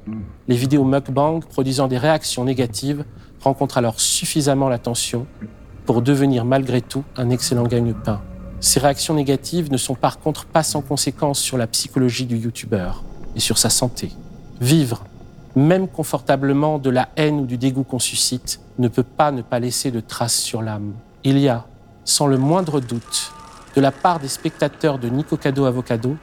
les 0.50 0.58
vidéos 0.58 0.84
mukbang 0.84 1.40
produisant 1.40 1.88
des 1.88 1.98
réactions 1.98 2.44
négatives 2.44 3.06
rencontrent 3.40 3.78
alors 3.78 4.02
suffisamment 4.02 4.68
l'attention 4.68 5.26
pour 5.86 6.02
devenir 6.02 6.44
malgré 6.44 6.82
tout 6.82 7.06
un 7.16 7.30
excellent 7.30 7.64
gagne-pain. 7.64 8.20
Ces 8.60 8.82
réactions 8.82 9.14
négatives 9.14 9.72
ne 9.72 9.78
sont 9.78 9.96
par 9.96 10.20
contre 10.20 10.48
pas 10.48 10.64
sans 10.64 10.82
conséquences 10.82 11.40
sur 11.40 11.58
la 11.58 11.68
psychologie 11.68 12.26
du 12.26 12.36
youtubeur 12.36 13.06
et 13.38 13.40
sur 13.40 13.58
sa 13.58 13.70
santé. 13.70 14.12
Vivre, 14.60 15.06
même 15.56 15.88
confortablement 15.88 16.78
de 16.78 16.90
la 16.90 17.08
haine 17.16 17.40
ou 17.40 17.46
du 17.46 17.58
dégoût 17.58 17.84
qu'on 17.84 18.00
suscite, 18.00 18.60
ne 18.80 18.88
peut 18.88 19.04
pas 19.04 19.32
ne 19.32 19.42
pas 19.42 19.60
laisser 19.60 19.92
de 19.92 20.00
traces 20.00 20.38
sur 20.38 20.62
l'âme. 20.62 20.94
Il 21.24 21.38
y 21.40 21.50
a, 21.50 21.66
sans 22.06 22.28
le 22.28 22.38
moindre 22.38 22.80
doute, 22.80 23.32
de 23.76 23.82
la 23.82 23.92
part 23.92 24.20
des 24.20 24.28
spectateurs 24.28 25.00
de 25.00 25.10
Nico 25.10 25.38
Cado 25.38 25.66
Avocado, 25.66 26.18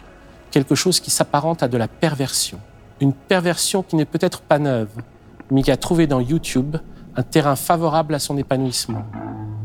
quelque 0.51 0.75
chose 0.75 1.01
qui 1.01 1.11
s'apparente 1.11 1.63
à 1.63 1.69
de 1.69 1.77
la 1.77 1.89
perversion. 1.89 2.59
Une 3.01 3.13
perversion 3.13 3.83
qui 3.83 3.97
n'est 3.97 4.05
peut-être 4.05 4.41
pas 4.41 4.59
neuve, 4.59 4.91
mais 5.51 5.63
qui 5.63 5.71
a 5.71 5.77
trouvé 5.77 6.07
dans 6.07 6.21
YouTube 6.21 6.77
un 7.17 7.23
terrain 7.23 7.57
favorable 7.57 8.15
à 8.15 8.19
son 8.19 8.39
épanouissement. 8.39 9.05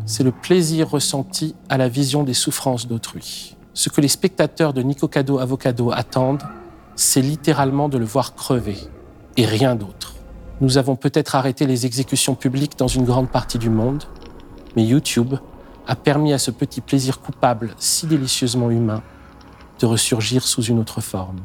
C'est 0.06 0.24
le 0.24 0.32
plaisir 0.32 0.90
ressenti 0.90 1.56
à 1.70 1.78
la 1.78 1.90
vision 1.90 2.24
des 2.24 2.34
souffrances 2.34 2.88
d'autrui. 2.88 3.56
Ce 3.74 3.90
que 3.90 4.02
les 4.02 4.08
spectateurs 4.08 4.74
de 4.74 4.82
Nico 4.82 5.08
Cado 5.08 5.40
Avocado 5.40 5.92
attendent, 5.92 6.44
c'est 6.96 7.22
littéralement 7.22 7.88
de 7.88 7.98
le 7.98 8.06
voir 8.06 8.36
crever, 8.36 8.78
et 9.38 9.46
rien 9.46 9.76
d'autre. 9.76 10.16
Nous 10.62 10.78
avons 10.78 10.98
peut-être 10.98 11.36
arrêté 11.36 11.66
les 11.66 11.86
exécutions 11.86 12.36
publiques 12.36 12.78
dans 12.78 12.88
une 12.88 13.06
grande 13.06 13.30
partie 13.30 13.58
du 13.58 13.70
monde, 13.70 14.04
mais 14.76 14.84
YouTube 14.84 15.36
a 15.88 15.96
permis 15.96 16.34
à 16.34 16.38
ce 16.38 16.52
petit 16.52 16.82
plaisir 16.82 17.22
coupable 17.22 17.74
si 17.78 18.08
délicieusement 18.08 18.70
humain 18.70 19.02
de 19.80 19.86
ressurgir 19.86 20.44
sous 20.44 20.62
une 20.64 20.80
autre 20.80 21.00
forme. 21.00 21.40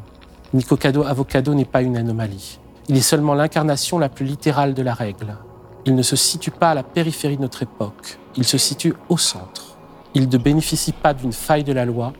Nico 0.53 0.77
Cado 0.77 1.05
Avocado 1.05 1.55
n'est 1.55 1.65
pas 1.65 1.83
une 1.83 1.97
anomalie. 1.97 2.59
Il 2.89 2.97
est 2.97 3.03
seulement 3.03 3.35
l'incarnation 3.35 3.99
la 3.99 4.09
plus 4.09 4.27
littérale 4.27 4.75
de 4.75 4.83
la 4.83 4.95
règle. 4.95 5.39
Il 5.87 5.95
ne 5.95 6.03
se 6.03 6.17
situe 6.17 6.51
pas 6.51 6.73
à 6.73 6.75
la 6.75 6.83
périphérie 6.83 7.37
de 7.37 7.43
notre 7.43 7.63
époque, 7.63 8.19
il 8.37 8.45
se 8.45 8.59
situe 8.59 8.95
au 9.09 9.17
centre. 9.17 9.77
Il 10.15 10.29
ne 10.29 10.39
bénéficie 10.39 10.93
pas 10.93 11.15
d'une 11.15 11.33
faille 11.33 11.65
de 11.65 11.73
la 11.73 11.85
loi, 11.85 12.13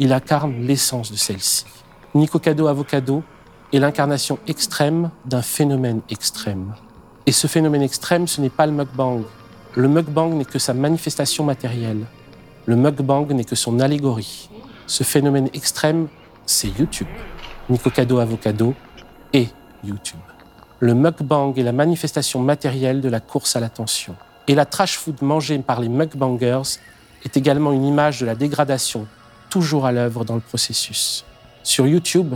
il 0.00 0.12
incarne 0.12 0.66
l'essence 0.66 1.12
de 1.12 1.16
celle-ci. 1.16 1.64
Nico 2.14 2.40
Cado 2.40 2.66
Avocado 2.66 3.22
est 3.74 3.80
l'incarnation 3.80 4.38
extrême 4.46 5.10
d'un 5.24 5.42
phénomène 5.42 6.00
extrême. 6.08 6.74
Et 7.26 7.32
ce 7.32 7.48
phénomène 7.48 7.82
extrême, 7.82 8.28
ce 8.28 8.40
n'est 8.40 8.48
pas 8.48 8.66
le 8.66 8.72
mukbang. 8.72 9.22
Le 9.74 9.88
mukbang 9.88 10.30
n'est 10.30 10.44
que 10.44 10.60
sa 10.60 10.74
manifestation 10.74 11.42
matérielle. 11.42 12.06
Le 12.66 12.76
mukbang 12.76 13.26
n'est 13.32 13.44
que 13.44 13.56
son 13.56 13.80
allégorie. 13.80 14.48
Ce 14.86 15.02
phénomène 15.02 15.48
extrême, 15.54 16.06
c'est 16.46 16.68
YouTube. 16.68 17.08
Nico 17.68 17.90
Cado 17.90 18.20
Avocado 18.20 18.74
et 19.32 19.48
YouTube. 19.82 20.20
Le 20.78 20.94
mukbang 20.94 21.54
est 21.56 21.64
la 21.64 21.72
manifestation 21.72 22.40
matérielle 22.40 23.00
de 23.00 23.08
la 23.08 23.18
course 23.18 23.56
à 23.56 23.60
l'attention. 23.60 24.14
Et 24.46 24.54
la 24.54 24.66
trash 24.66 24.98
food 24.98 25.20
mangée 25.20 25.58
par 25.58 25.80
les 25.80 25.88
mukbangers 25.88 26.78
est 27.24 27.36
également 27.36 27.72
une 27.72 27.84
image 27.84 28.20
de 28.20 28.26
la 28.26 28.36
dégradation, 28.36 29.08
toujours 29.50 29.84
à 29.84 29.90
l'œuvre 29.90 30.24
dans 30.24 30.36
le 30.36 30.40
processus. 30.40 31.24
Sur 31.64 31.88
YouTube, 31.88 32.34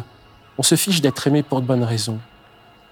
on 0.59 0.63
se 0.65 0.75
fiche 0.75 1.01
d'être 1.01 1.27
aimé 1.29 1.45
pour 1.45 1.61
de 1.61 1.67
bonnes 1.67 1.85
raisons. 1.85 2.19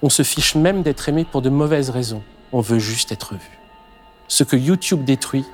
On 0.00 0.08
se 0.08 0.22
fiche 0.22 0.54
même 0.54 0.82
d'être 0.82 1.08
aimé 1.08 1.24
pour 1.24 1.42
de 1.42 1.50
mauvaises 1.50 1.90
raisons. 1.90 2.22
On 2.52 2.60
veut 2.60 2.78
juste 2.78 3.10
être 3.10 3.34
vu. 3.34 3.58
Ce 4.28 4.44
que 4.44 4.56
YouTube 4.56 5.04
détruit, 5.04 5.44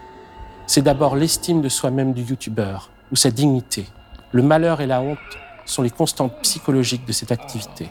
c'est 0.67 0.83
d'abord 0.83 1.17
l'estime 1.17 1.63
de 1.63 1.71
soi-même 1.71 2.13
du 2.13 2.23
YouTuber 2.23 2.77
ou 3.11 3.17
sa 3.17 3.31
dignité. 3.31 3.87
Le 4.31 4.43
malheur 4.43 4.83
et 4.83 4.87
la 4.87 5.01
honte 5.01 5.19
sont 5.65 5.81
les 5.81 5.91
constantes 5.91 6.39
psychologiques 6.43 7.07
de 7.07 7.13
cette 7.13 7.33
activité. 7.33 7.89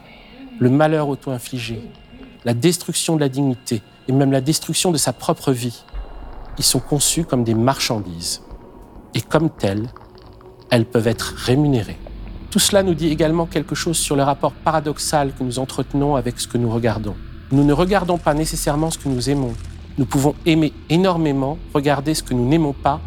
Le 0.60 0.69
malheur 0.69 1.07
auto-infligé, 1.07 1.81
la 2.45 2.53
destruction 2.53 3.15
de 3.15 3.21
la 3.21 3.29
dignité 3.29 3.81
et 4.07 4.12
même 4.12 4.31
la 4.31 4.41
destruction 4.41 4.91
de 4.91 4.97
sa 4.97 5.13
propre 5.13 5.51
vie, 5.51 5.84
ils 6.60 6.63
sont 6.63 6.79
conçus 6.79 7.25
comme 7.25 7.43
des 7.43 7.55
marchandises. 7.55 8.41
Et 9.15 9.21
comme 9.21 9.49
telles, 9.49 9.89
elles 10.69 10.86
peuvent 10.86 11.07
être 11.07 11.34
rémunérées. 11.38 11.97
Tout 12.51 12.59
cela 12.59 12.83
nous 12.83 12.93
dit 12.93 13.07
également 13.07 13.45
quelque 13.45 13.75
chose 13.75 13.97
sur 13.97 14.17
le 14.17 14.23
rapport 14.23 14.51
paradoxal 14.51 15.31
que 15.33 15.41
nous 15.41 15.57
entretenons 15.57 16.17
avec 16.17 16.37
ce 16.37 16.49
que 16.49 16.57
nous 16.57 16.69
regardons. 16.69 17.15
Nous 17.53 17.63
ne 17.63 17.71
regardons 17.71 18.17
pas 18.17 18.33
nécessairement 18.33 18.91
ce 18.91 18.97
que 18.97 19.07
nous 19.07 19.29
aimons. 19.29 19.53
Nous 19.97 20.05
pouvons 20.05 20.35
aimer 20.45 20.73
énormément, 20.89 21.57
regarder 21.73 22.13
ce 22.13 22.23
que 22.23 22.33
nous 22.33 22.45
n'aimons 22.45 22.73
pas 22.73 22.99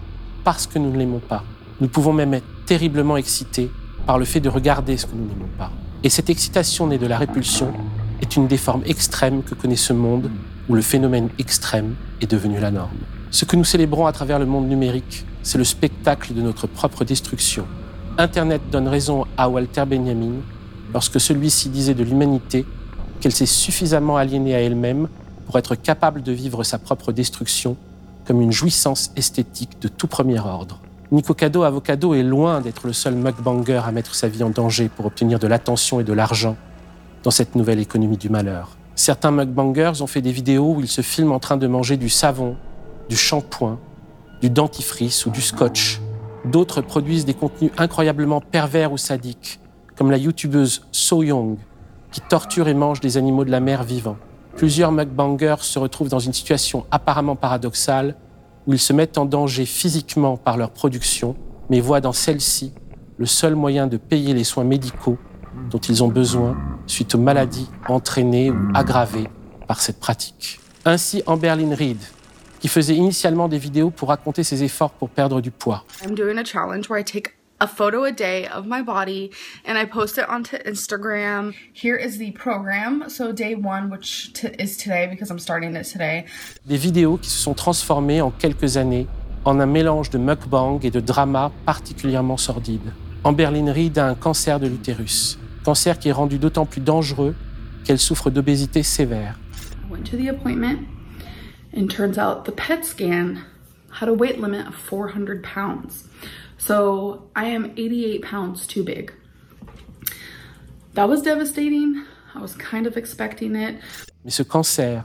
parce 0.45 0.67
que 0.67 0.79
nous 0.79 0.91
ne 0.91 0.97
l'aimons 0.97 1.21
pas. 1.21 1.45
Nous 1.83 1.89
pouvons 1.89 2.15
même 2.15 2.33
être 2.33 2.47
terriblement 2.65 3.19
excités 3.19 3.71
par 4.07 4.19
le 4.19 4.25
fait 4.25 4.41
de 4.41 4.49
regarder 4.49 4.97
ce 4.97 5.05
que 5.05 5.15
nous 5.15 5.27
n'aimons 5.27 5.51
pas. 5.59 5.71
Et 6.03 6.09
cette 6.09 6.31
excitation 6.31 6.87
née 6.87 6.99
de 6.99 7.07
la 7.07 7.19
répulsion 7.19 7.71
est 8.23 8.37
une 8.37 8.47
des 8.47 8.57
formes 8.57 8.83
extrêmes 8.87 9.43
que 9.43 9.55
connaît 9.55 9.77
ce 9.77 9.93
monde 9.93 10.31
où 10.71 10.75
le 10.75 10.81
phénomène 10.81 11.29
extrême 11.39 11.97
est 12.23 12.31
devenu 12.31 12.61
la 12.61 12.71
norme. 12.71 12.97
Ce 13.31 13.45
que 13.45 13.57
nous 13.57 13.65
célébrons 13.65 14.07
à 14.07 14.13
travers 14.13 14.39
le 14.39 14.47
monde 14.47 14.69
numérique, 14.69 15.27
c'est 15.43 15.59
le 15.59 15.65
spectacle 15.65 16.33
de 16.33 16.41
notre 16.41 16.67
propre 16.67 17.05
destruction. 17.05 17.67
Internet 18.17 18.63
donne 18.71 18.87
raison 18.87 19.25
à 19.37 19.49
Walter 19.49 19.85
Benjamin 19.87 20.35
lorsque 20.93 21.19
celui-ci 21.19 21.69
disait 21.69 21.95
de 21.95 22.05
l'humanité 22.05 22.65
qu'elle 23.21 23.33
s'est 23.33 23.45
suffisamment 23.45 24.17
aliénée 24.17 24.55
à 24.55 24.61
elle-même 24.61 25.09
pour 25.47 25.59
être 25.59 25.75
capable 25.75 26.23
de 26.23 26.31
vivre 26.31 26.63
sa 26.63 26.79
propre 26.79 27.11
destruction 27.11 27.77
comme 28.25 28.41
une 28.41 28.53
jouissance 28.53 29.11
esthétique 29.17 29.81
de 29.81 29.89
tout 29.89 30.07
premier 30.07 30.39
ordre. 30.39 30.79
Nico 31.11 31.35
Cado 31.35 31.65
Avocado 31.65 32.15
est 32.15 32.23
loin 32.23 32.61
d'être 32.61 32.87
le 32.87 32.93
seul 32.93 33.17
mukbanger 33.17 33.83
à 33.85 33.91
mettre 33.91 34.15
sa 34.15 34.29
vie 34.29 34.45
en 34.45 34.51
danger 34.51 34.89
pour 34.89 35.07
obtenir 35.07 35.41
de 35.41 35.49
l'attention 35.49 35.99
et 35.99 36.05
de 36.05 36.13
l'argent 36.13 36.57
dans 37.25 37.33
cette 37.33 37.57
nouvelle 37.57 37.81
économie 37.81 38.17
du 38.17 38.29
malheur. 38.29 38.77
Certains 38.95 39.33
mukbangers 39.33 40.03
ont 40.03 40.07
fait 40.07 40.23
des 40.23 40.33
vidéos 40.33 40.75
où 40.77 40.81
ils 40.81 40.89
se 40.89 41.01
filment 41.03 41.33
en 41.33 41.41
train 41.41 41.57
de 41.57 41.67
manger 41.67 41.97
du 41.97 42.09
savon, 42.09 42.57
du 43.09 43.17
shampoing, 43.17 43.81
du 44.41 44.51
dentifrice 44.51 45.27
ou 45.27 45.31
du 45.31 45.41
scotch. 45.41 46.01
D'autres 46.45 46.83
produisent 46.83 47.25
des 47.25 47.35
contenus 47.35 47.73
incroyablement 47.79 48.41
pervers 48.41 48.93
ou 48.93 48.99
sadiques, 48.99 49.61
comme 49.97 50.11
la 50.11 50.19
youtubeuse 50.19 50.87
So 50.93 51.23
Young, 51.23 51.57
qui 52.11 52.21
torture 52.21 52.69
et 52.69 52.75
mange 52.75 53.01
des 53.01 53.17
animaux 53.17 53.45
de 53.45 53.51
la 53.51 53.61
mer 53.61 53.83
vivants. 53.83 54.19
Plusieurs 54.57 54.93
mukbangers 54.93 55.63
se 55.63 55.79
retrouvent 55.79 56.09
dans 56.09 56.19
une 56.19 56.33
situation 56.33 56.87
apparemment 56.91 57.35
paradoxale 57.35 58.15
où 58.67 58.73
ils 58.73 58.79
se 58.79 58.93
mettent 58.93 59.19
en 59.19 59.25
danger 59.25 59.65
physiquement 59.65 60.37
par 60.37 60.57
leur 60.57 60.71
production, 60.71 61.35
mais 61.71 61.81
voient 61.81 62.01
dans 62.01 62.13
celle-ci 62.13 62.73
le 63.17 63.27
seul 63.27 63.55
moyen 63.55 63.87
de 63.87 63.97
payer 63.97 64.35
les 64.35 64.45
soins 64.45 64.65
médicaux 64.65 65.19
dont 65.71 65.79
ils 65.79 66.03
ont 66.05 66.09
besoin 66.09 66.57
suite 66.87 67.15
aux 67.15 67.19
maladies 67.19 67.69
entraînées 67.89 68.51
ou 68.51 68.57
aggravées 68.75 69.29
par 69.67 69.81
cette 69.81 69.99
pratique. 69.99 70.61
Ainsi, 70.85 71.23
Amberlyn 71.27 71.75
Reed, 71.75 71.99
qui 72.65 72.69
faisait 72.69 72.97
initialement 72.97 73.47
des 73.47 73.59
vidéos 73.59 73.91
pour 73.91 74.09
raconter 74.09 74.43
ses 74.43 74.63
efforts 74.63 74.93
pour 74.93 75.11
perdre 75.11 75.43
du 75.43 75.51
poids. 75.51 75.85
I'm 76.03 76.15
doing 76.15 76.39
a 76.39 76.45
challenge 76.47 76.89
where 76.89 76.99
I 76.99 77.05
take 77.05 77.35
a 77.61 77.67
photo 77.67 78.05
a 78.05 78.11
day 78.11 78.49
of 78.57 78.65
my 78.65 78.83
body 78.83 79.29
and 79.67 79.77
I 79.77 79.85
post 79.85 80.17
it 80.17 80.25
onto 80.31 80.57
Instagram. 80.65 81.53
Here 81.75 81.95
is 81.95 82.17
the 82.17 82.33
program. 82.33 83.05
So 83.09 83.35
day 83.35 83.55
one, 83.55 83.91
which 83.91 84.33
is 84.59 84.79
today 84.79 85.07
because 85.07 85.31
I'm 85.31 85.39
starting 85.39 85.77
it 85.77 85.85
today. 85.85 86.25
Des 86.65 86.79
vidéos 86.79 87.19
qui 87.19 87.29
se 87.29 87.37
sont 87.37 87.53
transformées 87.53 88.23
en 88.23 88.31
quelques 88.31 88.79
années 88.79 89.09
en 89.45 89.61
un 89.61 89.67
mélange 89.67 90.09
de 90.09 90.17
mukbang 90.17 90.81
et 90.85 90.91
de 90.91 91.01
drama 91.01 91.53
particulièrement 91.67 92.39
sordide. 92.39 92.95
Amberlyn 93.25 93.71
Reed 93.71 93.99
a 93.99 94.07
un 94.07 94.15
cancer 94.15 94.59
de 94.59 94.69
l'utérus, 94.69 95.39
cancer 95.67 95.99
qui 95.99 96.09
est 96.09 96.13
rendu 96.13 96.39
d'autant 96.39 96.65
plus 96.65 96.81
dangereux 96.81 97.35
qu'elle 97.85 97.99
souffre 97.99 98.31
d'obésité 98.31 98.83
sévère. 98.83 99.39
I 99.87 99.93
went 99.93 100.05
to 100.05 100.17
the 100.17 100.31
appointment 100.31 100.94
and 101.75 101.89
turns 101.91 102.19
out 102.19 102.45
the 102.45 102.53
PET 102.53 102.85
scan 102.85 103.45
had 103.91 104.09
a 104.09 104.15
weight 104.15 104.41
limit 104.41 104.67
of 104.67 104.75
400 104.75 105.43
pounds. 105.43 106.05
So 106.59 107.23
I 107.37 107.47
am 107.47 107.73
88 107.77 108.23
pounds 108.23 108.67
too 108.67 108.83
big. 108.83 109.13
That 110.95 111.09
was 111.09 111.23
devastating. 111.23 112.05
I 112.35 112.41
was 112.41 112.55
kind 112.55 112.87
of 112.87 112.97
expecting 112.97 113.55
it. 113.57 113.77
Mais 114.25 114.31
ce 114.31 114.43
cancer, 114.43 115.05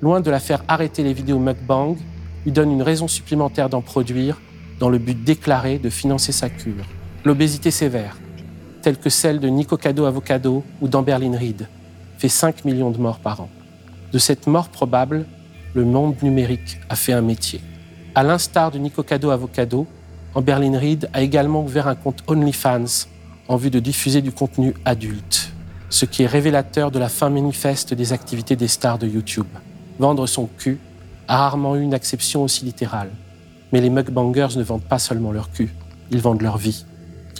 loin 0.00 0.20
de 0.20 0.30
la 0.30 0.40
faire 0.40 0.62
arrêter 0.68 1.02
les 1.02 1.12
vidéos 1.12 1.38
mukbang, 1.38 1.96
lui 2.44 2.52
donne 2.52 2.70
une 2.70 2.82
raison 2.82 3.08
supplémentaire 3.08 3.68
d'en 3.68 3.82
produire 3.82 4.40
dans 4.78 4.88
le 4.88 4.98
but 4.98 5.22
déclaré 5.24 5.78
de 5.78 5.90
financer 5.90 6.32
sa 6.32 6.48
cure. 6.48 6.84
L'obésité 7.24 7.70
sévère, 7.70 8.16
telle 8.82 8.98
que 8.98 9.10
celle 9.10 9.40
de 9.40 9.48
Nico 9.48 9.76
Cado 9.76 10.04
Avocado 10.04 10.62
ou 10.80 10.88
d'Amberlyn 10.88 11.36
Reed, 11.36 11.68
fait 12.18 12.28
5 12.28 12.64
millions 12.64 12.90
de 12.90 12.98
morts 12.98 13.18
par 13.18 13.40
an. 13.40 13.50
De 14.12 14.18
cette 14.18 14.46
mort 14.46 14.68
probable, 14.68 15.26
le 15.74 15.84
monde 15.84 16.16
numérique 16.22 16.78
a 16.88 16.96
fait 16.96 17.12
un 17.12 17.22
métier. 17.22 17.60
À 18.14 18.22
l'instar 18.22 18.70
de 18.70 18.78
Nico 18.78 19.02
Cado 19.02 19.30
Avocado, 19.30 19.86
Amberlyn 20.34 20.78
Reed 20.78 21.08
a 21.12 21.22
également 21.22 21.62
ouvert 21.62 21.88
un 21.88 21.94
compte 21.94 22.22
OnlyFans 22.26 23.06
en 23.48 23.56
vue 23.56 23.70
de 23.70 23.80
diffuser 23.80 24.22
du 24.22 24.32
contenu 24.32 24.74
adulte, 24.84 25.52
ce 25.88 26.04
qui 26.04 26.22
est 26.22 26.26
révélateur 26.26 26.90
de 26.90 26.98
la 26.98 27.08
fin 27.08 27.30
manifeste 27.30 27.94
des 27.94 28.12
activités 28.12 28.56
des 28.56 28.68
stars 28.68 28.98
de 28.98 29.06
YouTube. 29.06 29.46
Vendre 29.98 30.26
son 30.26 30.46
cul 30.46 30.78
a 31.28 31.38
rarement 31.38 31.76
eu 31.76 31.82
une 31.82 31.94
acception 31.94 32.42
aussi 32.42 32.64
littérale. 32.64 33.10
Mais 33.72 33.80
les 33.80 33.90
mukbangers 33.90 34.56
ne 34.56 34.62
vendent 34.62 34.82
pas 34.82 34.98
seulement 34.98 35.32
leur 35.32 35.50
cul, 35.50 35.74
ils 36.10 36.20
vendent 36.20 36.42
leur 36.42 36.56
vie, 36.56 36.84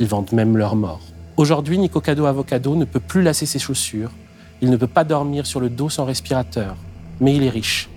ils 0.01 0.07
vendent 0.07 0.33
même 0.33 0.57
leur 0.57 0.75
mort. 0.75 1.01
Aujourd'hui, 1.37 1.79
Nico 1.79 2.01
Cado 2.01 2.27
Avocado 2.27 2.75
ne 2.75 2.85
peut 2.85 3.01
plus 3.01 3.23
lasser 3.23 3.47
ses 3.47 3.59
chaussures, 3.59 4.11
il 4.61 4.71
ne 4.71 4.77
peut 4.77 4.87
pas 4.87 5.05
dormir 5.05 5.47
sur 5.47 5.61
le 5.61 5.69
dos 5.69 5.91
sans 5.91 6.05
respirateur, 6.05 6.77
mais 7.21 7.35
il 7.35 7.43
est 7.43 7.51
riche. 7.51 7.89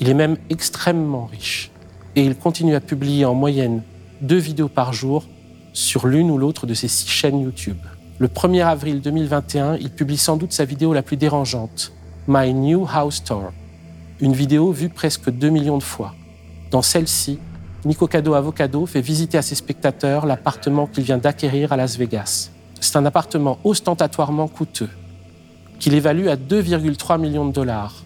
Il 0.00 0.08
est 0.08 0.14
même 0.14 0.36
extrêmement 0.48 1.26
riche. 1.26 1.70
Et 2.14 2.24
il 2.24 2.36
continue 2.36 2.74
à 2.74 2.80
publier 2.80 3.24
en 3.24 3.34
moyenne 3.34 3.82
deux 4.20 4.36
vidéos 4.36 4.68
par 4.68 4.92
jour 4.92 5.26
sur 5.72 6.06
l'une 6.06 6.30
ou 6.30 6.38
l'autre 6.38 6.66
de 6.66 6.74
ses 6.74 6.88
six 6.88 7.08
chaînes 7.08 7.40
YouTube. 7.40 7.78
Le 8.18 8.28
1er 8.28 8.64
avril 8.64 9.00
2021, 9.00 9.76
il 9.76 9.90
publie 9.90 10.16
sans 10.16 10.36
doute 10.36 10.52
sa 10.52 10.64
vidéo 10.64 10.92
la 10.92 11.02
plus 11.02 11.16
dérangeante, 11.16 11.92
My 12.26 12.52
New 12.52 12.86
House 12.92 13.22
Tour, 13.22 13.52
une 14.20 14.32
vidéo 14.32 14.72
vue 14.72 14.88
presque 14.88 15.30
2 15.30 15.48
millions 15.50 15.78
de 15.78 15.82
fois. 15.82 16.14
Dans 16.70 16.82
celle-ci, 16.82 17.38
Nico 17.84 18.08
Cado 18.08 18.34
Avocado 18.34 18.86
fait 18.86 19.00
visiter 19.00 19.38
à 19.38 19.42
ses 19.42 19.54
spectateurs 19.54 20.26
l'appartement 20.26 20.86
qu'il 20.86 21.04
vient 21.04 21.18
d'acquérir 21.18 21.72
à 21.72 21.76
Las 21.76 21.96
Vegas. 21.96 22.50
C'est 22.80 22.96
un 22.96 23.06
appartement 23.06 23.58
ostentatoirement 23.62 24.48
coûteux, 24.48 24.90
qu'il 25.78 25.94
évalue 25.94 26.26
à 26.26 26.36
2,3 26.36 27.20
millions 27.20 27.46
de 27.46 27.52
dollars. 27.52 27.97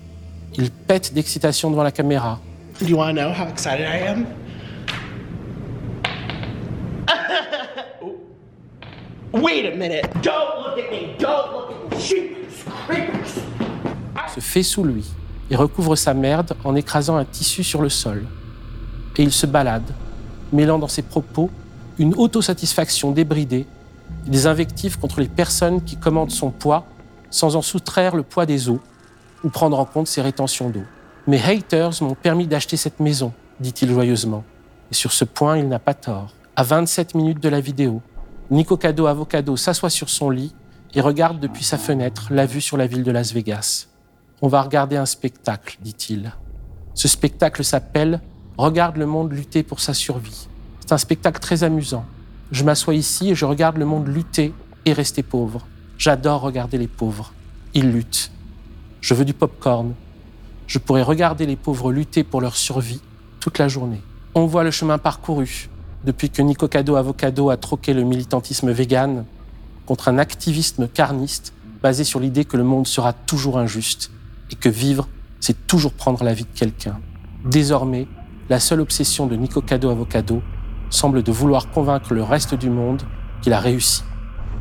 Il 0.59 0.71
pète 0.71 1.15
d'excitation 1.15 1.71
devant 1.71 1.83
la 1.83 1.93
caméra. 1.93 2.39
Do 2.79 2.87
you 2.87 2.97
want 2.97 3.15
to 3.15 3.15
know 3.15 3.31
how 3.31 3.49
excited 3.49 3.87
I 3.87 4.07
am? 4.09 4.27
Wait 9.43 9.67
a 9.67 9.75
minute. 9.75 10.05
Don't 10.23 10.59
look 10.59 10.79
at 10.79 10.91
me! 10.91 11.17
Don't 11.19 11.53
look 11.53 11.71
at 11.71 11.91
me! 11.91 11.93
Se 14.35 14.41
fait 14.41 14.63
sous 14.63 14.85
lui 14.85 15.05
et 15.51 15.57
recouvre 15.57 15.97
sa 15.97 16.13
merde 16.13 16.55
en 16.65 16.75
écrasant 16.75 17.17
un 17.17 17.25
tissu 17.25 17.65
sur 17.65 17.81
le 17.81 17.89
sol. 17.89 18.27
Et 19.17 19.23
il 19.23 19.33
se 19.33 19.47
balade, 19.47 19.95
mêlant 20.53 20.79
dans 20.79 20.89
ses 20.89 21.03
propos 21.03 21.51
une 21.99 22.15
autosatisfaction 22.15 23.11
débridée 23.11 23.67
et 24.27 24.31
des 24.31 24.47
invectives 24.47 24.99
contre 24.99 25.21
les 25.21 25.29
personnes 25.29 25.83
qui 25.83 25.97
commandent 25.97 26.31
son 26.31 26.51
poids 26.51 26.85
sans 27.31 27.57
en 27.57 27.63
soustraire 27.63 28.17
le 28.17 28.23
poids 28.23 28.47
des 28.47 28.69
eaux 28.69 28.81
ou 29.45 29.49
prendre 29.49 29.79
en 29.79 29.85
compte 29.85 30.09
ses 30.09 30.23
rétentions 30.23 30.71
d'eau. 30.71 30.85
Mes 31.27 31.43
haters 31.43 32.03
m'ont 32.03 32.15
permis 32.15 32.47
d'acheter 32.47 32.77
cette 32.77 33.01
maison, 33.01 33.33
dit-il 33.61 33.91
joyeusement. 33.91 34.45
Et 34.91 34.95
sur 34.95 35.13
ce 35.13 35.25
point, 35.25 35.59
il 35.59 35.69
n'a 35.69 35.79
pas 35.79 35.95
tort. 35.95 36.35
À 36.57 36.63
27 36.63 37.15
minutes 37.15 37.43
de 37.43 37.49
la 37.49 37.61
vidéo, 37.61 38.03
Nico 38.51 38.77
Cado 38.77 39.07
Avocado 39.07 39.57
s'assoit 39.57 39.91
sur 39.91 40.11
son 40.11 40.31
lit 40.31 40.55
et 40.95 41.01
regarde 41.01 41.41
depuis 41.41 41.65
sa 41.65 41.79
fenêtre 41.79 42.29
la 42.31 42.45
vue 42.45 42.61
sur 42.61 42.77
la 42.77 42.87
ville 42.87 43.05
de 43.05 43.11
Las 43.11 43.33
Vegas. 43.33 43.87
On 44.43 44.49
va 44.49 44.61
regarder 44.61 44.97
un 44.97 45.07
spectacle, 45.07 45.79
dit-il. 45.81 46.33
Ce 46.95 47.09
spectacle 47.09 47.65
s'appelle 47.65 48.21
Regarde 48.59 48.97
le 48.97 49.07
monde 49.07 49.33
lutter 49.33 49.63
pour 49.63 49.81
sa 49.81 49.95
survie. 49.95 50.49
C'est 50.81 50.93
un 50.93 50.99
spectacle 50.99 51.41
très 51.41 51.65
amusant. 51.65 52.05
Je 52.51 52.65
m'assois 52.65 52.95
ici 52.95 53.31
et 53.31 53.35
je 53.35 53.45
regarde 53.45 53.79
le 53.79 53.87
monde 53.87 54.09
lutter 54.09 54.53
et 54.85 54.93
rester 54.93 55.23
pauvre. 55.23 55.67
J'adore 55.97 56.41
regarder 56.41 56.77
les 56.77 56.89
pauvres. 56.89 57.33
Ils 57.73 57.91
luttent. 57.91 58.32
Je 59.03 59.15
veux 59.15 59.25
du 59.25 59.35
pop-corn. 59.35 59.95
Je 60.69 60.79
pourrais 60.79 61.03
regarder 61.03 61.45
les 61.45 61.57
pauvres 61.57 61.91
lutter 61.91 62.23
pour 62.23 62.41
leur 62.41 62.55
survie 62.57 63.01
toute 63.41 63.59
la 63.59 63.67
journée. 63.67 64.01
On 64.37 64.47
voit 64.47 64.63
le 64.63 64.71
chemin 64.71 64.97
parcouru 64.97 65.69
depuis 66.05 66.31
que 66.31 66.41
Nico 66.41 66.69
Cado 66.69 66.95
Avocado 66.95 67.51
a 67.51 67.57
troqué 67.57 67.95
le 67.95 68.05
militantisme 68.05 68.71
vegan 68.71 69.25
contre 69.87 70.09
un 70.09 70.19
activisme 70.19 70.87
carniste 70.87 71.53
basé 71.83 72.05
sur 72.05 72.21
l'idée 72.21 72.45
que 72.45 72.57
le 72.57 72.63
monde 72.63 72.87
sera 72.87 73.13
toujours 73.13 73.59
injuste 73.59 74.13
et 74.53 74.55
que 74.55 74.69
vivre, 74.69 75.09
c'est 75.41 75.67
toujours 75.67 75.93
prendre 75.93 76.23
la 76.23 76.33
vie 76.33 76.45
de 76.45 76.57
quelqu'un. 76.57 77.01
Désormais, 77.45 78.07
la 78.49 78.61
seule 78.61 78.81
obsession 78.81 79.27
de 79.27 79.35
Nico 79.35 79.61
Cado 79.63 79.91
Avocado 79.91 80.43
semble 80.91 81.25
de 81.25 81.33
vouloir 81.33 81.71
convaincre 81.71 82.15
le 82.15 82.23
reste 82.23 82.55
du 82.55 82.71
monde 82.71 83.03
qu'il 83.41 83.53
a 83.53 83.59
réussi, 83.59 84.05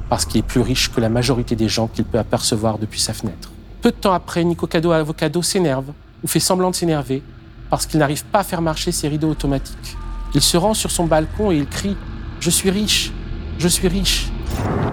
parce 0.10 0.26
qu'il 0.26 0.40
est 0.40 0.48
plus 0.48 0.62
riche 0.62 0.92
que 0.92 1.00
la 1.00 1.10
majorité 1.10 1.56
des 1.56 1.70
gens 1.70 1.88
qu'il 1.88 2.06
peut 2.06 2.18
apercevoir 2.18 2.80
depuis 2.80 3.00
sa 3.00 3.14
fenêtre. 3.14 3.52
Peu 3.82 3.90
de 3.90 3.96
temps 3.96 4.14
après, 4.14 4.44
Nico 4.44 4.68
Cado 4.68 4.92
Avocado 4.92 5.42
s'énerve, 5.42 5.92
ou 6.24 6.28
fait 6.28 6.40
semblant 6.40 6.70
de 6.70 6.76
s'énerver, 6.76 7.24
parce 7.72 7.88
qu'il 7.88 8.00
n'arrive 8.00 8.24
pas 8.26 8.40
à 8.40 8.44
faire 8.44 8.62
marcher 8.62 8.92
ses 8.92 9.08
rideaux 9.08 9.30
automatiques. 9.30 9.98
Il 10.36 10.42
se 10.42 10.56
rend 10.56 10.76
sur 10.76 10.92
son 10.92 11.06
balcon 11.06 11.52
et 11.52 11.58
il 11.58 11.68
crie⁇ 11.68 11.94
Je 12.40 12.50
suis 12.52 12.70
riche 12.70 13.12
Je 13.58 13.68
suis 13.68 13.88
riche!⁇ 13.88 14.28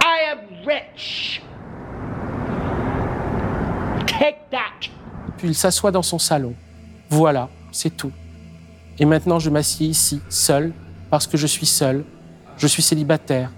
I 0.03 0.33
am 0.33 0.39
rich! 0.67 1.43
Take 4.07 4.39
that! 4.51 4.89
Puis 5.37 5.49
il 5.49 5.55
s'assoit 5.55 5.91
dans 5.91 6.03
son 6.03 6.19
salon. 6.19 6.55
Voilà, 7.11 7.51
c'est 7.71 7.95
tout. 7.95 8.13
Et 8.99 9.05
maintenant 9.05 9.39
je 9.39 9.51
m'assieds 9.51 9.87
ici, 9.87 10.21
seul, 10.31 10.73
parce 11.11 11.27
que 11.27 11.37
je 11.37 11.47
suis 11.47 11.67
seul. 11.67 12.05
Je 12.57 12.67
suis 12.67 12.83
célibataire. 12.83 13.51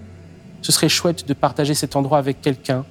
Ce 0.61 0.73
serait 0.73 0.89
chouette 0.89 1.25
de 1.25 1.33
partager 1.33 1.73
cet 1.73 1.95
endroit 1.95 2.17
avec 2.17 2.41
quelqu'un. 2.41 2.85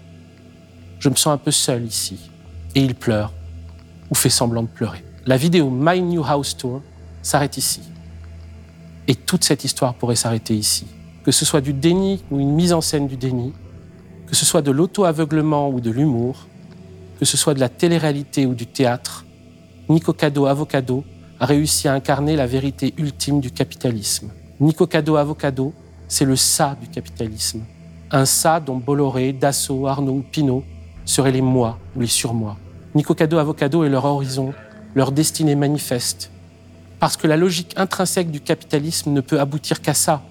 Je 0.99 1.09
me 1.09 1.15
sens 1.15 1.35
un 1.35 1.39
peu 1.39 1.51
seul 1.51 1.85
ici. 1.85 2.30
Et 2.75 2.83
il 2.83 2.95
pleure, 2.95 3.33
ou 4.11 4.15
fait 4.15 4.31
semblant 4.31 4.63
de 4.63 4.69
pleurer. 4.69 5.05
La 5.27 5.37
vidéo 5.37 5.71
My 5.71 6.01
New 6.01 6.25
House 6.25 6.57
Tour 6.57 6.83
s'arrête 7.23 7.57
ici. 7.57 7.83
Et 9.09 9.15
toute 9.15 9.45
cette 9.45 9.65
histoire 9.65 9.95
pourrait 9.95 10.17
s'arrêter 10.17 10.55
ici. 10.55 10.87
Que 11.25 11.33
ce 11.33 11.45
soit 11.45 11.61
du 11.61 11.73
déni 11.73 12.23
ou 12.31 12.39
une 12.41 12.53
mise 12.53 12.73
en 12.73 12.81
scène 12.81 13.07
du 13.07 13.17
déni, 13.17 13.53
que 14.27 14.37
ce 14.37 14.45
soit 14.45 14.63
de 14.63 14.71
l'auto-aveuglement 14.71 15.69
ou 15.69 15.81
de 15.81 15.91
l'humour, 15.91 16.47
que 17.19 17.25
ce 17.25 17.37
soit 17.37 17.55
de 17.55 17.61
la 17.61 17.69
télé-réalité 17.69 18.47
ou 18.47 18.55
du 18.55 18.67
théâtre, 18.67 19.27
Nico 19.89 20.13
Cado 20.13 20.47
Avocado 20.47 21.05
a 21.41 21.47
réussi 21.47 21.89
à 21.89 21.95
incarner 21.95 22.37
la 22.37 22.47
vérité 22.47 22.95
ultime 22.97 23.41
du 23.41 23.51
capitalisme. 23.51 24.31
Nico 24.61 24.87
Cado 24.87 25.17
Avocado, 25.17 25.75
c'est 26.07 26.25
le 26.25 26.37
ça 26.37 26.77
du 26.81 26.87
capitalisme. 26.87 27.65
Un 28.13 28.25
ça 28.25 28.61
dont 28.61 28.77
Bolloré, 28.77 29.33
Dassault, 29.33 29.87
Arnaud 29.87 30.19
ou 30.19 30.23
Pinault 30.23 30.65
seraient 31.11 31.33
les 31.33 31.43
moi 31.43 31.79
ou 31.97 32.01
les 32.01 32.07
surmoi. 32.07 32.57
Nico 32.95 33.15
Cado 33.15 33.39
Avocado 33.39 33.83
est 33.83 33.89
leur 33.89 34.05
horizon, 34.05 34.55
leur 34.95 35.11
destinée 35.11 35.57
manifeste. 35.57 36.31
Parce 37.01 37.17
que 37.17 37.27
la 37.27 37.37
logique 37.37 37.75
intrinsèque 37.77 38.31
du 38.31 38.41
capitalisme 38.41 39.11
ne 39.11 39.21
peut 39.21 39.41
aboutir 39.41 39.83
qu'à 39.83 39.95
ça. 39.95 40.23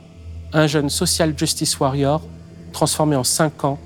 Un 0.54 0.68
jeune 0.68 0.90
social 0.90 1.38
justice 1.38 1.78
warrior 1.80 2.22
transformé 2.72 3.18
en 3.18 3.26
cinq 3.26 3.66
ans 3.66 3.78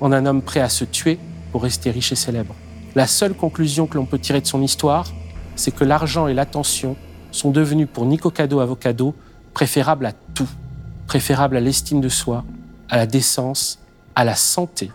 en 0.00 0.10
un 0.12 0.24
homme 0.24 0.40
prêt 0.40 0.60
à 0.60 0.68
se 0.70 0.84
tuer 0.84 1.18
pour 1.52 1.62
rester 1.62 1.90
riche 1.90 2.12
et 2.12 2.16
célèbre. 2.16 2.54
La 2.94 3.06
seule 3.06 3.34
conclusion 3.34 3.86
que 3.86 3.96
l'on 3.96 4.06
peut 4.06 4.18
tirer 4.18 4.40
de 4.40 4.46
son 4.46 4.62
histoire, 4.62 5.12
c'est 5.54 5.74
que 5.74 5.84
l'argent 5.84 6.28
et 6.28 6.34
l'attention 6.34 6.96
sont 7.30 7.50
devenus 7.50 7.88
pour 7.92 8.06
Nico 8.06 8.30
Cado 8.30 8.60
Avocado 8.60 9.14
préférables 9.52 10.06
à 10.06 10.12
tout, 10.34 10.48
préférables 11.06 11.56
à 11.56 11.60
l'estime 11.60 12.00
de 12.00 12.08
soi, 12.08 12.44
à 12.88 12.96
la 12.96 13.06
décence, 13.06 13.80
à 14.14 14.24
la 14.24 14.34
santé, 14.34 14.90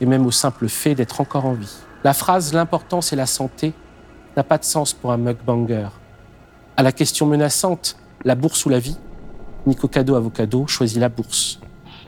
et 0.00 0.06
même 0.06 0.26
au 0.26 0.30
simple 0.30 0.68
fait 0.68 0.94
d'être 0.94 1.20
encore 1.20 1.46
en 1.46 1.54
vie. 1.54 1.74
La 2.04 2.14
phrase 2.14 2.52
L'important 2.52 3.00
c'est 3.00 3.16
la 3.16 3.26
santé 3.26 3.72
n'a 4.36 4.44
pas 4.44 4.58
de 4.58 4.64
sens 4.64 4.92
pour 4.92 5.12
un 5.12 5.16
mukbanger. 5.16 5.88
À 6.76 6.82
la 6.82 6.92
question 6.92 7.26
menaçante 7.26 7.96
La 8.24 8.34
bourse 8.34 8.66
ou 8.66 8.68
la 8.68 8.78
vie 8.78 8.96
Nico 9.66 9.88
Cado 9.88 10.14
Avocado 10.14 10.66
choisit 10.66 10.98
la 10.98 11.08
bourse. 11.08 11.58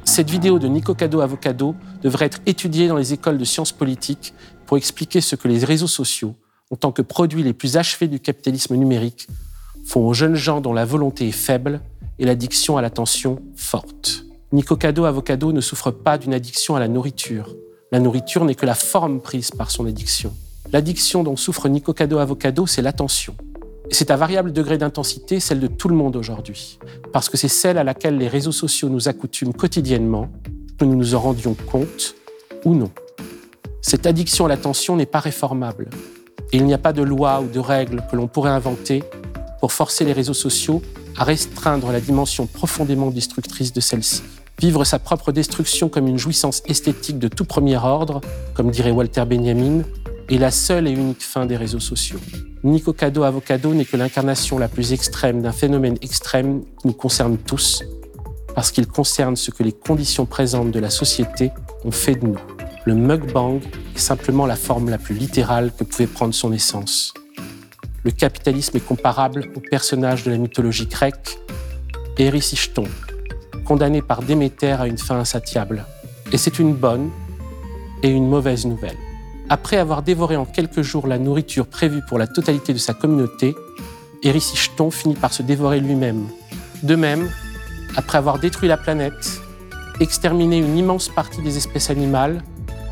Cette 0.05 0.31
vidéo 0.31 0.59
de 0.59 0.69
Nico 0.69 0.95
Cado 0.95 1.21
Avocado 1.21 1.75
devrait 2.03 2.27
être 2.27 2.41
étudiée 2.47 2.89
dans 2.89 2.97
les 2.97 3.13
écoles 3.13 3.37
de 3.37 3.45
sciences 3.45 3.73
politiques 3.73 4.33
pour 4.65 4.77
expliquer 4.77 5.21
ce 5.21 5.37
que 5.37 5.49
les 5.49 5.65
réseaux 5.65 5.89
sociaux, 5.89 6.35
en 6.71 6.77
tant 6.77 6.93
que 6.93 7.03
produits 7.03 7.43
les 7.43 7.53
plus 7.53 7.77
achevés 7.77 8.09
du 8.09 8.21
capitalisme 8.21 8.77
numérique, 8.77 9.27
font 9.85 10.07
aux 10.07 10.15
jeunes 10.15 10.35
gens 10.35 10.61
dont 10.61 10.73
la 10.73 10.85
volonté 10.85 11.29
est 11.29 11.33
faible 11.33 11.81
et 12.19 12.27
l'addiction 12.27 12.77
à 12.77 12.83
l'attention 12.83 13.43
forte. 13.57 14.25
Nico 14.53 14.77
Cado 14.77 15.05
Avocado 15.05 15.53
ne 15.53 15.61
souffre 15.61 15.91
pas 15.91 16.17
d'une 16.17 16.33
addiction 16.35 16.77
à 16.77 16.81
la 16.81 16.89
nourriture. 16.89 17.55
La 17.91 18.01
nourriture 18.01 18.45
n'est 18.45 18.55
que 18.55 18.67
la 18.67 18.75
forme 18.75 19.21
prise 19.21 19.51
par 19.51 19.71
son 19.71 19.87
addiction. 19.87 20.35
L'addiction 20.73 21.23
dont 21.23 21.37
souffre 21.37 21.69
Nico 21.69 21.95
Cado 21.95 22.19
Avocado, 22.19 22.67
c'est 22.67 22.83
l'attention. 22.83 23.35
C'est 23.91 24.11
à 24.11 24.17
variable 24.17 24.53
degré 24.53 24.77
d'intensité 24.77 25.41
celle 25.41 25.59
de 25.59 25.69
tout 25.69 25.89
le 25.89 25.95
monde 25.95 26.15
aujourd'hui. 26.15 26.79
Parce 27.15 27.31
que 27.31 27.39
c'est 27.39 27.49
celle 27.49 27.79
à 27.79 27.85
laquelle 27.85 28.19
les 28.19 28.29
réseaux 28.29 28.53
sociaux 28.53 28.91
nous 28.91 29.09
accoutument 29.09 29.53
quotidiennement, 29.53 30.29
que 30.79 30.85
nous 30.85 30.97
nous 30.97 31.15
en 31.15 31.21
rendions 31.21 31.55
compte 31.55 32.15
ou 32.67 32.75
non. 32.75 32.91
Cette 33.81 34.07
addiction 34.07 34.45
à 34.45 34.49
l'attention 34.49 34.95
n'est 34.95 35.07
pas 35.07 35.21
réformable. 35.21 35.89
Et 36.53 36.59
il 36.59 36.67
n'y 36.67 36.75
a 36.75 36.79
pas 36.79 36.93
de 36.93 37.03
loi 37.03 37.41
ou 37.41 37.49
de 37.49 37.59
règles 37.59 38.05
que 38.11 38.17
l'on 38.17 38.27
pourrait 38.27 38.51
inventer 38.51 39.03
pour 39.61 39.73
forcer 39.73 40.05
les 40.05 40.13
réseaux 40.13 40.35
sociaux 40.35 40.83
à 41.17 41.25
restreindre 41.25 41.91
la 41.91 42.01
dimension 42.01 42.47
profondément 42.47 43.11
destructrice 43.11 43.73
de 43.73 43.81
celle-ci. 43.81 44.23
Vivre 44.61 44.83
sa 44.83 44.99
propre 44.99 45.31
destruction 45.31 45.89
comme 45.89 46.09
une 46.09 46.19
jouissance 46.19 46.63
esthétique 46.67 47.21
de 47.21 47.29
tout 47.29 47.45
premier 47.45 47.77
ordre, 47.77 48.21
comme 48.55 48.73
dirait 48.73 48.91
Walter 48.91 49.25
Benjamin, 49.25 49.83
est 50.29 50.39
la 50.39 50.51
seule 50.51 50.89
et 50.89 50.91
unique 50.91 51.23
fin 51.23 51.47
des 51.47 51.57
réseaux 51.57 51.79
sociaux. 51.79 52.19
Nico 52.65 52.93
Cado 52.93 53.23
Avocado 53.23 53.73
n'est 53.73 53.85
que 53.85 53.97
l'incarnation 53.97 54.59
la 54.59 54.67
plus 54.67 54.93
extrême 54.93 55.43
d'un 55.43 55.53
phénomène 55.53 55.97
extrême 56.03 56.63
qui 56.81 56.89
nous 56.89 56.93
concerne 56.93 57.39
tous, 57.39 57.85
parce 58.57 58.73
qu'il 58.73 58.89
concerne 58.89 59.37
ce 59.37 59.53
que 59.53 59.63
les 59.63 59.71
conditions 59.71 60.27
présentes 60.27 60.73
de 60.73 60.81
la 60.81 60.91
société 60.91 61.53
ont 61.85 61.93
fait 61.93 62.17
de 62.17 62.27
nous. 62.27 62.39
Le 62.85 62.97
mukbang 62.97 63.61
est 63.95 63.99
simplement 63.99 64.45
la 64.45 64.57
forme 64.57 64.91
la 64.91 64.99
plus 64.99 65.15
littérale 65.15 65.71
que 65.79 65.85
pouvait 65.85 66.09
prendre 66.09 66.35
son 66.35 66.53
essence. 66.53 67.15
Le 68.03 68.11
capitalisme 68.11 68.77
est 68.77 68.85
comparable 68.85 69.53
au 69.55 69.61
personnage 69.61 70.25
de 70.25 70.33
la 70.33 70.39
mythologie 70.39 70.87
grecque, 70.87 71.39
Éricichton, 72.19 72.85
condamné 73.69 74.01
par 74.01 74.23
Déméter 74.23 74.73
à 74.73 74.87
une 74.87 74.97
fin 74.97 75.19
insatiable. 75.19 75.85
Et 76.33 76.39
c'est 76.39 76.59
une 76.59 76.73
bonne 76.73 77.11
et 78.03 78.09
une 78.09 78.27
mauvaise 78.27 78.65
nouvelle. 78.65 78.97
Après 79.51 79.77
avoir 79.77 80.03
dévoré 80.03 80.37
en 80.37 80.47
quelques 80.47 80.81
jours 80.81 81.07
la 81.07 81.19
nourriture 81.19 81.67
prévue 81.67 82.01
pour 82.09 82.19
la 82.19 82.27
totalité 82.27 82.73
de 82.73 82.79
sa 82.79 82.95
communauté, 82.95 83.55
Éricichton 84.23 84.91
finit 84.91 85.17
par 85.17 85.35
se 85.35 85.43
dévorer 85.43 85.81
lui-même. 85.81 86.29
De 86.83 86.97
même, 86.97 87.29
après 87.95 88.17
avoir 88.17 88.39
détruit 88.39 88.71
la 88.71 88.79
planète, 88.79 89.43
exterminer 90.01 90.57
une 90.57 90.79
immense 90.79 91.11
partie 91.11 91.43
des 91.43 91.59
espèces 91.59 91.91
animales 91.91 92.43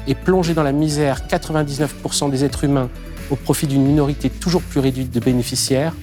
et 0.06 0.14
plonger 0.14 0.52
dans 0.52 0.62
la 0.62 0.72
misère 0.72 1.22
99% 1.26 2.30
des 2.30 2.44
êtres 2.44 2.64
humains 2.64 2.90
au 3.30 3.36
profit 3.36 3.66
d'une 3.66 3.82
minorité 3.82 4.28
toujours 4.28 4.62
plus 4.62 4.80
réduite 4.80 5.10
de 5.10 5.20
bénéficiaires, 5.20 5.94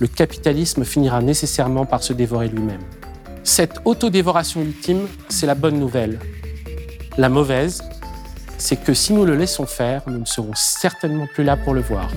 le 0.00 0.08
capitalisme 0.08 0.84
finira 0.84 1.22
nécessairement 1.22 1.86
par 1.86 2.02
se 2.02 2.12
dévorer 2.12 2.48
lui-même. 2.48 2.82
Cette 3.44 3.80
autodévoration 3.84 4.62
ultime, 4.62 5.08
c'est 5.28 5.46
la 5.46 5.56
bonne 5.56 5.78
nouvelle. 5.78 6.20
La 7.18 7.28
mauvaise, 7.28 7.82
c'est 8.56 8.82
que 8.82 8.94
si 8.94 9.12
nous 9.12 9.24
le 9.24 9.34
laissons 9.34 9.66
faire, 9.66 10.02
nous 10.06 10.18
ne 10.18 10.24
serons 10.24 10.54
certainement 10.54 11.26
plus 11.26 11.42
là 11.42 11.56
pour 11.56 11.74
le 11.74 11.80
voir. 11.80 12.08